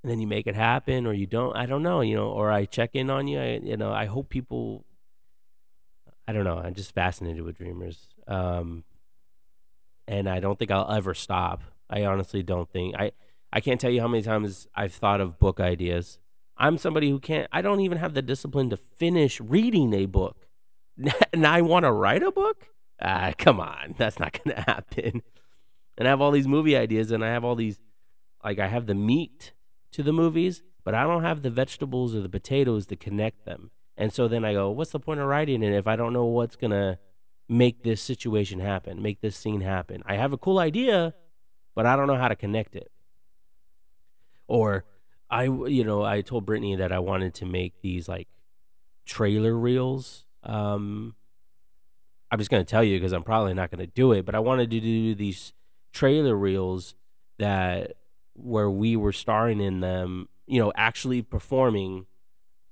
And 0.04 0.12
then 0.12 0.20
you 0.20 0.28
make 0.28 0.46
it 0.46 0.56
happen, 0.56 1.08
or 1.08 1.14
you 1.14 1.26
don't. 1.26 1.56
I 1.56 1.66
don't 1.66 1.84
know, 1.84 2.02
you 2.02 2.16
know. 2.16 2.30
Or 2.30 2.52
I 2.52 2.66
check 2.66 2.92
in 2.94 3.10
on 3.10 3.28
you. 3.28 3.40
I, 3.40 3.60
you 3.64 3.76
know, 3.76 3.92
I 3.92 4.06
hope 4.06 4.30
people. 4.30 4.86
I 6.28 6.32
don't 6.32 6.44
know. 6.44 6.58
I'm 6.58 6.76
just 6.76 6.94
fascinated 6.94 7.42
with 7.42 7.58
dreamers, 7.58 8.08
um, 8.28 8.84
and 10.08 10.30
I 10.30 10.40
don't 10.40 10.60
think 10.60 10.70
I'll 10.70 10.92
ever 10.92 11.16
stop. 11.16 11.64
I 11.90 12.06
honestly 12.06 12.44
don't 12.44 12.70
think 12.70 12.96
I 12.98 13.12
I 13.52 13.62
can't 13.62 13.82
tell 13.82 13.92
you 13.92 14.02
how 14.02 14.08
many 14.08 14.24
times 14.24 14.68
I've 14.76 14.94
thought 14.94 15.22
of 15.22 15.40
book 15.40 15.60
ideas. 15.60 16.20
I'm 16.58 16.78
somebody 16.78 17.10
who 17.10 17.20
can't 17.20 17.48
I 17.52 17.62
don't 17.62 17.82
even 17.82 17.98
have 17.98 18.14
the 18.14 18.22
discipline 18.22 18.70
to 18.70 18.78
finish 18.78 19.40
reading 19.40 19.94
a 19.94 20.06
book. 20.06 20.48
and 21.34 21.48
I 21.48 21.62
want 21.62 21.86
to 21.86 21.92
write 21.92 22.24
a 22.24 22.32
book? 22.32 22.68
Ah, 23.02 23.34
come 23.38 23.60
on. 23.60 23.96
That's 23.98 24.20
not 24.20 24.34
going 24.34 24.56
to 24.56 24.62
happen. 24.62 25.22
And 25.98 26.08
I 26.08 26.12
have 26.12 26.22
all 26.22 26.32
these 26.32 26.48
movie 26.48 26.78
ideas 26.78 27.12
and 27.12 27.24
I 27.24 27.30
have 27.30 27.44
all 27.44 27.56
these 27.56 27.80
like 28.44 28.60
I 28.60 28.68
have 28.68 28.86
the 28.86 28.96
meat 28.96 29.54
to 29.92 30.04
the 30.04 30.14
movies, 30.14 30.64
but 30.84 30.94
I 30.94 31.04
don't 31.04 31.24
have 31.24 31.42
the 31.42 31.50
vegetables 31.50 32.16
or 32.16 32.22
the 32.22 32.30
potatoes 32.30 32.86
to 32.88 32.96
connect 32.96 33.46
them. 33.46 33.72
And 33.98 34.14
so 34.14 34.28
then 34.30 34.46
I 34.46 34.54
go, 34.54 34.70
what's 34.70 34.92
the 34.92 35.00
point 35.00 35.20
of 35.20 35.28
writing 35.28 35.62
it 35.62 35.74
if 35.74 35.88
I 35.88 35.98
don't 35.98 36.14
know 36.14 36.26
what's 36.26 36.56
going 36.56 36.72
to 36.72 37.00
make 37.50 37.84
this 37.84 38.02
situation 38.02 38.62
happen, 38.62 39.02
make 39.02 39.20
this 39.20 39.36
scene 39.36 39.60
happen? 39.60 40.02
I 40.06 40.16
have 40.16 40.32
a 40.32 40.38
cool 40.38 40.58
idea, 40.58 41.14
but 41.76 41.86
I 41.86 41.96
don't 41.96 42.08
know 42.08 42.18
how 42.18 42.28
to 42.28 42.36
connect 42.36 42.76
it. 42.76 42.92
Or 44.48 44.86
I, 45.30 45.44
you 45.44 45.84
know, 45.84 46.04
I 46.04 46.22
told 46.22 46.46
Brittany 46.46 46.76
that 46.78 46.92
I 46.92 47.00
wanted 47.00 47.36
to 47.36 47.46
make 47.46 47.82
these 47.82 48.08
like 48.08 48.28
trailer 49.06 49.56
reels. 49.56 50.26
Um, 50.44 51.16
I'm 52.32 52.40
just 52.40 52.52
going 52.52 52.64
to 52.64 52.70
tell 52.70 52.84
you 52.84 52.98
because 52.98 53.12
I'm 53.12 53.24
probably 53.24 53.54
not 53.54 53.72
going 53.72 53.80
to 53.86 53.92
do 53.92 54.12
it, 54.12 54.26
but 54.26 54.36
I 54.36 54.40
wanted 54.40 54.72
to 54.72 54.80
do 54.80 55.16
these 55.16 55.54
trailer 55.94 56.36
reels 56.36 56.96
that 57.38 57.94
where 58.34 58.70
we 58.70 58.96
were 58.96 59.12
starring 59.12 59.60
in 59.60 59.80
them, 59.80 60.30
you 60.48 60.60
know, 60.60 60.72
actually 60.76 61.22
performing, 61.22 62.06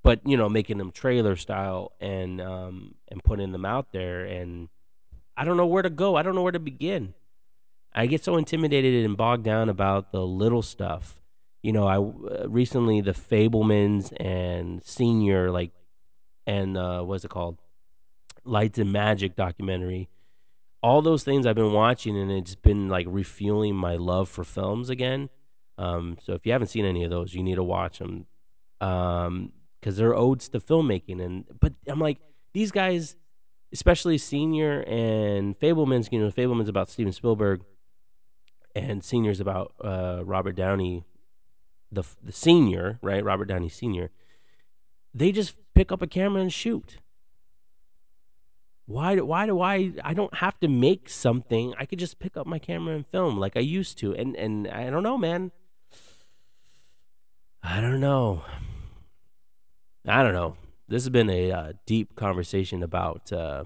but 0.03 0.21
you 0.25 0.37
know, 0.37 0.49
making 0.49 0.77
them 0.77 0.91
trailer 0.91 1.35
style 1.35 1.91
and 1.99 2.39
um 2.39 2.95
and 3.09 3.23
putting 3.23 3.51
them 3.51 3.65
out 3.65 3.91
there. 3.91 4.23
And 4.23 4.69
I 5.35 5.43
don't 5.43 5.57
know 5.57 5.65
where 5.65 5.83
to 5.83 5.89
go. 5.89 6.15
I 6.15 6.23
don't 6.23 6.35
know 6.35 6.43
where 6.43 6.51
to 6.51 6.59
begin. 6.59 7.13
I 7.93 8.05
get 8.05 8.23
so 8.23 8.37
intimidated 8.37 9.05
and 9.05 9.17
bogged 9.17 9.43
down 9.43 9.69
about 9.69 10.11
the 10.11 10.21
little 10.21 10.61
stuff. 10.61 11.21
You 11.63 11.73
know, 11.73 11.87
I 11.87 11.97
uh, 11.97 12.47
recently 12.47 13.01
the 13.01 13.11
Fabelmans 13.11 14.13
and 14.19 14.83
Senior 14.85 15.51
like, 15.51 15.71
and 16.45 16.77
uh, 16.77 17.01
what's 17.01 17.25
it 17.25 17.31
called, 17.31 17.59
Lights 18.43 18.77
and 18.77 18.91
Magic 18.91 19.35
documentary. 19.35 20.09
All 20.83 21.01
those 21.01 21.23
things 21.23 21.45
I've 21.45 21.55
been 21.55 21.73
watching, 21.73 22.17
and 22.17 22.31
it's 22.31 22.55
been 22.55 22.87
like 22.87 23.07
refueling 23.09 23.75
my 23.75 23.95
love 23.95 24.29
for 24.29 24.43
films 24.43 24.89
again. 24.89 25.29
Um, 25.77 26.17
so 26.21 26.33
if 26.33 26.45
you 26.45 26.51
haven't 26.51 26.67
seen 26.67 26.85
any 26.85 27.03
of 27.03 27.09
those, 27.09 27.33
you 27.33 27.43
need 27.43 27.55
to 27.55 27.63
watch 27.63 27.99
them 27.99 28.27
because 28.79 29.27
um, 29.27 29.51
they're 29.81 30.15
odes 30.15 30.49
to 30.49 30.59
filmmaking. 30.59 31.21
And 31.21 31.45
but 31.59 31.73
I'm 31.87 31.99
like 31.99 32.19
these 32.53 32.71
guys, 32.71 33.15
especially 33.73 34.17
Senior 34.17 34.81
and 34.87 35.57
Fabelman's. 35.59 36.09
You 36.11 36.19
know, 36.19 36.31
Fabelman's 36.31 36.69
about 36.69 36.89
Steven 36.89 37.11
Spielberg 37.11 37.61
and 38.83 39.03
seniors 39.03 39.39
about 39.39 39.73
uh, 39.83 40.21
Robert 40.23 40.55
Downey, 40.55 41.03
the 41.91 42.03
the 42.23 42.31
senior, 42.31 42.99
right? 43.01 43.23
Robert 43.23 43.45
Downey 43.45 43.69
Senior. 43.69 44.11
They 45.13 45.31
just 45.31 45.55
pick 45.73 45.91
up 45.91 46.01
a 46.01 46.07
camera 46.07 46.41
and 46.41 46.53
shoot. 46.53 46.97
Why? 48.85 49.15
do, 49.15 49.25
Why 49.25 49.45
do 49.45 49.59
I? 49.61 49.93
I 50.03 50.13
don't 50.13 50.33
have 50.35 50.59
to 50.61 50.67
make 50.67 51.09
something. 51.09 51.73
I 51.77 51.85
could 51.85 51.99
just 51.99 52.19
pick 52.19 52.37
up 52.37 52.47
my 52.47 52.59
camera 52.59 52.95
and 52.95 53.05
film 53.07 53.37
like 53.37 53.57
I 53.57 53.61
used 53.61 53.97
to. 53.99 54.13
And 54.13 54.35
and 54.35 54.67
I 54.67 54.89
don't 54.89 55.03
know, 55.03 55.17
man. 55.17 55.51
I 57.61 57.81
don't 57.81 57.99
know. 57.99 58.43
I 60.07 60.23
don't 60.23 60.33
know. 60.33 60.55
This 60.87 61.03
has 61.03 61.09
been 61.09 61.29
a 61.29 61.51
uh, 61.51 61.73
deep 61.85 62.15
conversation 62.15 62.81
about 62.81 63.33
uh, 63.33 63.65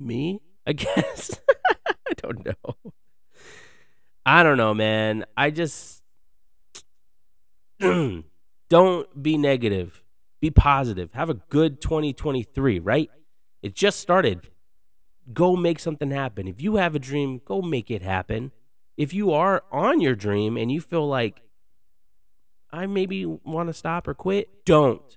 me. 0.00 0.40
I 0.66 0.72
guess 0.72 1.38
I 2.08 2.14
don't 2.16 2.46
know. 2.46 2.92
I 4.26 4.42
don't 4.42 4.56
know, 4.56 4.72
man. 4.74 5.24
I 5.36 5.50
just 5.50 6.02
don't 7.80 9.22
be 9.22 9.38
negative. 9.38 10.02
Be 10.40 10.50
positive. 10.50 11.12
Have 11.12 11.30
a 11.30 11.34
good 11.34 11.80
2023, 11.80 12.78
right? 12.78 13.10
It 13.62 13.74
just 13.74 14.00
started. 14.00 14.48
Go 15.32 15.56
make 15.56 15.78
something 15.78 16.10
happen. 16.10 16.48
If 16.48 16.60
you 16.60 16.76
have 16.76 16.94
a 16.94 16.98
dream, 16.98 17.40
go 17.44 17.62
make 17.62 17.90
it 17.90 18.02
happen. 18.02 18.52
If 18.96 19.12
you 19.12 19.32
are 19.32 19.64
on 19.72 20.00
your 20.00 20.14
dream 20.14 20.56
and 20.56 20.70
you 20.70 20.80
feel 20.80 21.08
like 21.08 21.42
I 22.70 22.86
maybe 22.86 23.24
want 23.24 23.68
to 23.68 23.72
stop 23.72 24.06
or 24.08 24.14
quit, 24.14 24.64
don't. 24.64 25.16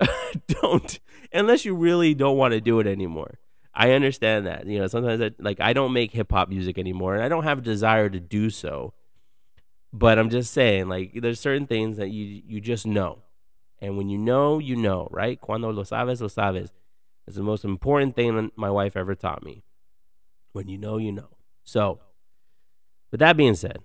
don't. 0.46 1.00
Unless 1.32 1.64
you 1.64 1.74
really 1.74 2.14
don't 2.14 2.36
want 2.36 2.52
to 2.52 2.60
do 2.60 2.78
it 2.80 2.86
anymore. 2.86 3.38
I 3.74 3.92
understand 3.92 4.46
that. 4.46 4.66
You 4.66 4.80
know, 4.80 4.86
sometimes 4.86 5.20
I, 5.20 5.30
like 5.38 5.60
I 5.60 5.72
don't 5.72 5.92
make 5.92 6.12
hip 6.12 6.32
hop 6.32 6.48
music 6.48 6.78
anymore, 6.78 7.14
and 7.14 7.22
I 7.24 7.28
don't 7.28 7.44
have 7.44 7.58
a 7.58 7.62
desire 7.62 8.08
to 8.08 8.20
do 8.20 8.50
so. 8.50 8.94
But 9.92 10.18
I'm 10.18 10.30
just 10.30 10.52
saying, 10.52 10.88
like, 10.88 11.20
there's 11.20 11.40
certain 11.40 11.66
things 11.66 11.96
that 11.96 12.10
you 12.10 12.42
you 12.46 12.60
just 12.60 12.86
know, 12.86 13.22
and 13.80 13.96
when 13.96 14.08
you 14.08 14.18
know, 14.18 14.58
you 14.58 14.76
know, 14.76 15.08
right? 15.10 15.40
Cuando 15.40 15.70
lo 15.70 15.82
sabes, 15.82 16.20
lo 16.20 16.28
sabes. 16.28 16.70
It's 17.26 17.36
the 17.36 17.42
most 17.42 17.64
important 17.64 18.16
thing 18.16 18.50
my 18.56 18.70
wife 18.70 18.96
ever 18.96 19.14
taught 19.14 19.44
me. 19.44 19.62
When 20.52 20.68
you 20.68 20.78
know, 20.78 20.96
you 20.96 21.12
know. 21.12 21.28
So, 21.62 22.00
with 23.12 23.20
that 23.20 23.36
being 23.36 23.54
said, 23.54 23.78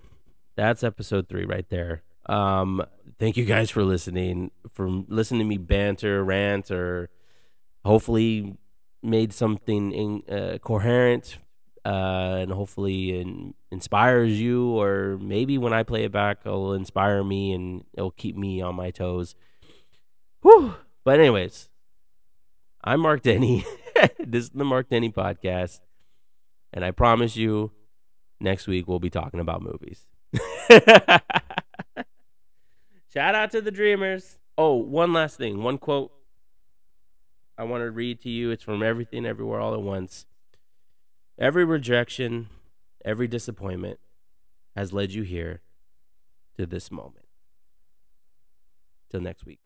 that's 0.56 0.82
episode 0.82 1.28
three 1.28 1.44
right 1.44 1.68
there. 1.68 2.02
Um, 2.28 2.84
thank 3.20 3.36
you 3.36 3.44
guys 3.44 3.70
for 3.70 3.84
listening, 3.84 4.50
for 4.72 4.88
listening 4.88 5.40
to 5.40 5.44
me 5.44 5.58
banter, 5.58 6.24
rant, 6.24 6.72
or 6.72 7.08
hopefully 7.84 8.56
made 9.06 9.32
something 9.32 9.92
in, 9.92 10.22
uh, 10.28 10.58
coherent 10.58 11.38
uh, 11.86 12.38
and 12.40 12.50
hopefully 12.50 13.18
in, 13.20 13.54
inspires 13.70 14.40
you, 14.40 14.70
or 14.70 15.18
maybe 15.20 15.56
when 15.56 15.72
I 15.72 15.84
play 15.84 16.02
it 16.02 16.10
back, 16.10 16.38
it'll 16.44 16.74
inspire 16.74 17.22
me 17.22 17.52
and 17.52 17.84
it'll 17.94 18.10
keep 18.10 18.36
me 18.36 18.60
on 18.60 18.74
my 18.74 18.90
toes. 18.90 19.36
Whew. 20.42 20.74
But 21.04 21.20
anyways, 21.20 21.68
I'm 22.82 23.00
Marc 23.00 23.22
Denney. 23.22 23.64
this 24.18 24.44
is 24.44 24.50
the 24.50 24.64
Marc 24.64 24.90
Denney 24.90 25.14
podcast, 25.14 25.78
and 26.72 26.84
I 26.84 26.90
promise 26.90 27.36
you, 27.36 27.70
next 28.40 28.66
week 28.66 28.88
we'll 28.88 28.98
be 28.98 29.10
talking 29.10 29.38
about 29.38 29.62
movies. 29.62 30.08
Shout 33.12 33.36
out 33.36 33.52
to 33.52 33.60
the 33.60 33.70
Dreamers. 33.70 34.38
Oh, 34.58 34.74
one 34.74 35.12
last 35.12 35.38
thing, 35.38 35.62
one 35.62 35.78
quote 35.78 36.10
I 37.58 37.64
want 37.64 37.82
to 37.82 37.90
read 37.90 38.20
to 38.22 38.30
you. 38.30 38.50
It's 38.50 38.62
from 38.62 38.82
Everything 38.82 39.24
Everywhere 39.24 39.60
All 39.60 39.74
at 39.74 39.82
Once. 39.82 40.26
Every 41.38 41.64
rejection, 41.64 42.48
every 43.04 43.28
disappointment 43.28 43.98
has 44.74 44.92
led 44.92 45.12
you 45.12 45.22
here 45.22 45.62
to 46.56 46.66
this 46.66 46.90
moment. 46.90 47.26
Till 49.10 49.20
next 49.20 49.46
week. 49.46 49.65